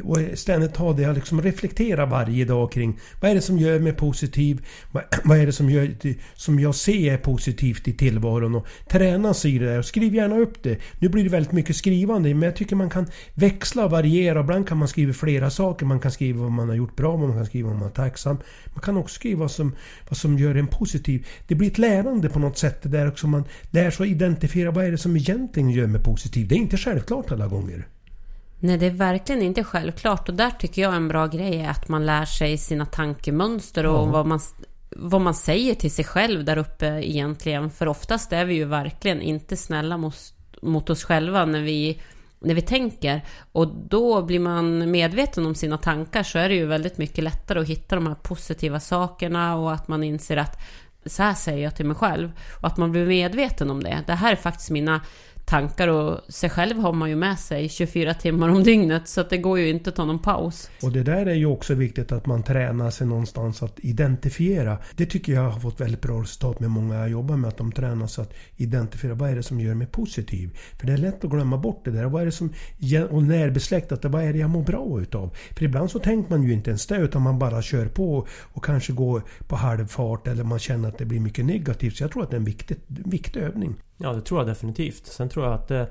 Och 0.04 0.18
ständigt 0.34 0.78
ha 0.78 0.94
det, 0.94 1.14
liksom 1.14 1.42
reflektera 1.42 2.06
varje 2.06 2.46
dag 2.46 2.72
kring 2.72 3.00
vad 3.22 3.32
är 3.32 3.36
det 3.36 3.42
som 3.42 3.58
gör 3.58 3.80
mig 3.80 3.94
positiv? 3.94 4.66
Vad, 5.24 5.38
är 5.40 5.46
det 5.46 5.52
som, 5.52 5.70
gör, 5.70 5.94
som 6.36 6.60
jag 6.60 6.76
ser 6.76 7.14
är 7.14 7.18
positivt 7.18 7.88
i 7.88 7.94
tillvaron? 7.94 8.56
Och 8.56 8.68
träna 8.90 9.34
sig 9.34 9.56
i 9.56 9.60
det 9.60 9.66
där 9.66 9.80
och 9.80 9.86
skriv 9.86 10.16
gärna 10.16 10.38
upp 10.38 10.64
det. 10.64 10.78
Nu 11.00 11.10
blir 11.10 11.24
det 11.24 11.30
väldigt 11.30 11.52
mycket 11.52 11.76
skrivande 11.76 12.34
men 12.34 12.42
jag 12.44 12.56
tycker 12.56 12.76
man 12.76 12.90
kan 12.90 13.08
växla 13.34 13.86
och 13.86 13.92
variera. 13.92 14.40
Ibland 14.40 14.68
kan 14.68 14.78
man 14.78 14.88
skriva 14.88 15.14
flera 15.14 15.50
saker. 15.50 15.86
Man 15.86 16.00
kan 16.00 16.12
skriva 16.12 16.42
vad 16.42 16.52
man 16.52 16.70
har 16.70 16.76
gjort 16.76 16.96
bra, 16.96 17.18
man 17.18 17.34
kan 17.34 17.46
skriva 17.46 17.70
vad 17.70 17.80
man 17.80 17.88
är 17.88 17.92
tacksam. 17.92 18.38
Man 18.74 18.82
kan 18.82 18.98
också 18.98 19.16
skriva 19.16 19.40
vad 19.40 19.52
som, 19.52 19.76
vad 20.10 20.18
som 20.18 20.38
gör 20.38 20.56
en 20.56 20.68
positiv. 20.68 21.28
Det 21.48 21.56
blir 21.56 21.72
ett 21.72 21.78
lärande 21.78 22.30
på 22.30 22.40
något 22.40 22.58
sätt 22.58 22.82
det 22.84 22.90
där 22.90 23.08
också. 23.08 23.28
Man 23.28 23.44
lär 23.72 23.92
sig 23.92 24.04
att 24.04 24.12
identifiera 24.12 24.72
vad 24.72 24.86
är 24.86 24.92
det 24.92 24.98
som 24.98 25.18
egentligen 25.18 25.70
gör 25.70 25.88
mig 25.88 26.04
positiv. 26.04 26.48
Det 26.48 26.56
är 26.56 26.60
inte 26.60 26.78
självklart 26.78 27.32
alla 27.32 27.48
gånger. 27.48 27.57
Nej, 28.60 28.78
det 28.78 28.86
är 28.86 28.92
verkligen 28.92 29.42
inte 29.42 29.64
självklart. 29.64 30.30
Och 30.30 30.36
där 30.36 30.50
tycker 30.52 30.82
jag 30.82 30.96
en 30.96 31.08
bra 31.08 31.28
grej 31.28 31.60
är 31.60 31.70
att 31.70 31.88
man 31.88 32.06
lär 32.06 32.26
sig 32.26 32.58
sina 32.58 32.86
tankemönster 32.86 33.86
och 33.86 34.08
Ja. 34.08 34.12
vad, 34.12 34.26
man, 34.26 34.40
vad 34.90 35.22
man 35.22 35.34
säger 35.34 35.76
till 35.76 35.92
sig 35.92 36.06
själv 36.06 36.44
där 36.46 36.58
uppe 36.58 36.86
egentligen. 36.86 37.70
För 37.70 37.88
oftast 37.88 38.34
är 38.34 38.46
vi 38.46 38.54
ju 38.54 38.66
verkligen 38.66 39.22
inte 39.22 39.58
snälla 39.58 39.98
mot, 39.98 40.16
mot 40.62 40.90
oss 40.90 41.04
själva 41.04 41.46
när 41.46 41.62
vi, 41.62 42.02
när 42.40 42.54
vi 42.54 42.62
tänker. 42.62 43.22
Och 43.52 43.68
då 43.68 44.22
blir 44.22 44.40
man 44.40 44.92
medveten 44.92 45.46
om 45.46 45.56
sina 45.56 45.78
tankar 45.78 46.24
så 46.24 46.40
är 46.40 46.50
det 46.50 46.56
ju 46.56 46.66
väldigt 46.66 46.98
mycket 46.98 47.24
lättare 47.24 47.60
att 47.60 47.68
hitta 47.68 47.96
de 47.96 48.08
här 48.08 48.16
positiva 48.16 48.80
sakerna 48.80 49.56
och 49.56 49.74
att 49.74 49.88
man 49.88 50.04
inser 50.04 50.38
att 50.38 50.60
så 51.06 51.24
här 51.24 51.34
säger 51.34 51.64
jag 51.64 51.76
till 51.76 51.86
mig 51.86 51.96
själv. 51.98 52.32
Och 52.62 52.68
att 52.68 52.78
man 52.78 52.92
blir 52.92 53.06
medveten 53.06 53.72
om 53.72 53.84
det. 53.84 54.04
Det 54.08 54.14
här 54.14 54.32
är 54.32 54.36
faktiskt 54.36 54.70
mina 54.70 55.02
tankar 55.48 55.88
och 55.88 56.34
sig 56.34 56.50
själv 56.50 56.78
har 56.80 56.94
man 56.94 57.10
ju 57.10 57.16
med 57.16 57.40
sig 57.40 57.70
24 57.70 58.14
timmar 58.14 58.50
om 58.50 58.64
dygnet 58.64 59.08
så 59.08 59.22
att 59.22 59.30
det 59.30 59.38
går 59.38 59.60
ju 59.60 59.70
inte 59.70 59.90
att 59.90 59.96
ta 59.96 60.06
någon 60.06 60.20
paus. 60.20 60.70
Och 60.82 60.92
det 60.92 61.04
där 61.04 61.26
är 61.26 61.34
ju 61.34 61.46
också 61.46 61.74
viktigt 61.74 62.12
att 62.12 62.26
man 62.26 62.44
tränar 62.44 62.90
sig 62.90 63.08
någonstans 63.08 63.64
att 63.64 63.80
identifiera. 63.80 64.78
Det 64.96 65.06
tycker 65.06 65.34
jag 65.34 65.50
har 65.50 65.60
fått 65.60 65.82
väldigt 65.82 66.02
bra 66.02 66.22
resultat 66.22 66.60
med 66.60 66.70
många 66.70 66.96
jag 66.96 67.10
jobbar 67.10 67.38
med. 67.38 67.48
Att 67.48 67.58
de 67.58 67.72
tränar 67.72 68.08
sig 68.08 68.22
att 68.22 68.34
identifiera 68.56 69.14
vad 69.14 69.30
är 69.30 69.36
det 69.36 69.44
som 69.44 69.60
gör 69.60 69.74
mig 69.74 69.88
positiv. 69.88 70.58
För 70.80 70.88
det 70.88 70.94
är 70.94 70.98
lätt 70.98 71.24
att 71.24 71.32
glömma 71.32 71.58
bort 71.58 71.86
det 71.86 71.92
där. 71.92 72.06
Vad 72.06 72.22
är 72.22 72.26
det 72.26 72.32
som, 72.32 72.54
och 73.10 73.24
närbesläktat, 73.24 74.06
vad 74.06 74.24
är 74.24 74.34
det 74.34 74.40
jag 74.40 74.50
mår 74.50 74.64
bra 74.64 75.02
utav? 75.02 75.36
För 75.52 75.66
ibland 75.66 75.92
så 75.92 76.00
tänker 76.00 76.30
man 76.30 76.44
ju 76.44 76.54
inte 76.54 76.70
ens 76.70 76.88
det 76.88 76.98
utan 76.98 77.22
man 77.22 77.40
bara 77.40 77.62
kör 77.62 77.86
på 77.86 78.28
och 78.54 78.66
kanske 78.66 78.94
går 78.94 79.24
på 79.48 79.56
halvfart 79.56 80.28
eller 80.28 80.44
man 80.44 80.60
känner 80.60 80.90
att 80.90 80.98
det 80.98 81.06
blir 81.06 81.20
mycket 81.20 81.46
negativt. 81.46 81.98
Så 81.98 82.04
jag 82.04 82.12
tror 82.12 82.24
att 82.24 82.30
det 82.30 82.36
är 82.36 82.40
en 82.40 82.46
viktig, 82.46 82.78
en 82.88 83.10
viktig 83.10 83.40
övning. 83.40 83.76
Ja, 83.98 84.14
det 84.14 84.22
tror 84.22 84.40
jag 84.40 84.48
definitivt. 84.48 85.06
Sen 85.06 85.30
tror 85.30 85.46
jag 85.46 85.54
att 85.54 85.68
det, 85.68 85.88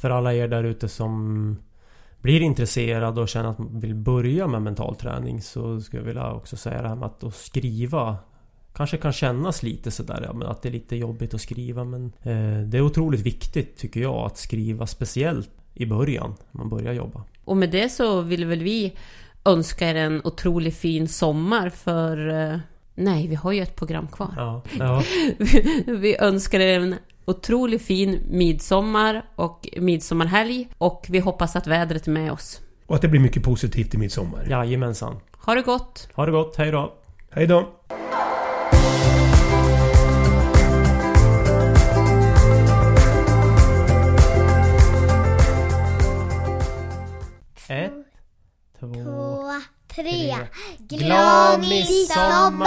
för 0.00 0.10
alla 0.10 0.34
er 0.34 0.48
där 0.48 0.64
ute 0.64 0.88
som 0.88 1.56
blir 2.20 2.40
intresserade 2.40 3.20
och 3.20 3.28
känner 3.28 3.48
att 3.48 3.58
man 3.58 3.80
vill 3.80 3.94
börja 3.94 4.46
med 4.46 4.62
mental 4.62 4.96
träning 4.96 5.42
så 5.42 5.80
skulle 5.80 6.02
jag 6.02 6.06
vilja 6.06 6.32
också 6.32 6.56
säga 6.56 6.82
det 6.82 6.88
här 6.88 6.96
med 6.96 7.06
att, 7.06 7.24
att 7.24 7.34
skriva 7.34 8.16
Kanske 8.72 8.96
kan 8.96 9.12
kännas 9.12 9.62
lite 9.62 9.90
sådär, 9.90 10.22
ja, 10.26 10.32
men 10.32 10.48
att 10.48 10.62
det 10.62 10.68
är 10.68 10.72
lite 10.72 10.96
jobbigt 10.96 11.34
att 11.34 11.40
skriva 11.40 11.84
men 11.84 12.04
eh, 12.22 12.60
Det 12.66 12.78
är 12.78 12.80
otroligt 12.80 13.20
viktigt 13.20 13.76
tycker 13.76 14.00
jag 14.00 14.14
att 14.14 14.36
skriva 14.38 14.86
speciellt 14.86 15.50
i 15.74 15.86
början 15.86 16.34
när 16.50 16.58
man 16.58 16.68
börjar 16.68 16.92
jobba. 16.92 17.24
Och 17.44 17.56
med 17.56 17.70
det 17.70 17.88
så 17.88 18.20
vill 18.20 18.44
väl 18.44 18.62
vi 18.62 18.96
önska 19.44 19.90
er 19.90 19.94
en 19.94 20.20
otroligt 20.24 20.76
fin 20.76 21.08
sommar 21.08 21.70
för... 21.70 22.28
eh, 22.52 22.58
Nej, 22.94 23.28
vi 23.28 23.34
har 23.34 23.52
ju 23.52 23.62
ett 23.62 23.76
program 23.76 24.08
kvar. 24.08 24.34
Ja, 24.36 24.62
ja. 24.78 25.02
Vi 25.86 26.16
önskar 26.20 26.60
er 26.60 26.80
en 26.80 26.94
otroligt 27.24 27.82
fin 27.82 28.20
midsommar 28.30 29.22
och 29.36 29.68
midsommarhelg 29.76 30.68
och 30.78 31.06
vi 31.08 31.18
hoppas 31.18 31.56
att 31.56 31.66
vädret 31.66 32.06
är 32.06 32.10
med 32.10 32.32
oss. 32.32 32.60
Och 32.86 32.94
att 32.96 33.02
det 33.02 33.08
blir 33.08 33.20
mycket 33.20 33.42
positivt 33.42 33.94
i 33.94 33.98
midsommar. 33.98 34.46
Jajamensan. 34.50 35.20
Ha 35.32 35.54
det 35.54 35.62
gott! 35.62 36.08
Ha 36.14 36.26
det 36.26 36.32
gott, 36.32 36.56
hej 36.56 36.70
då! 36.70 36.94
Hej 37.30 37.46
då! 37.46 37.68
Ett, 47.68 47.92
två, 48.80 49.50
tre. 49.94 50.36
Glad 50.78 51.60
midsommar! 51.60 52.66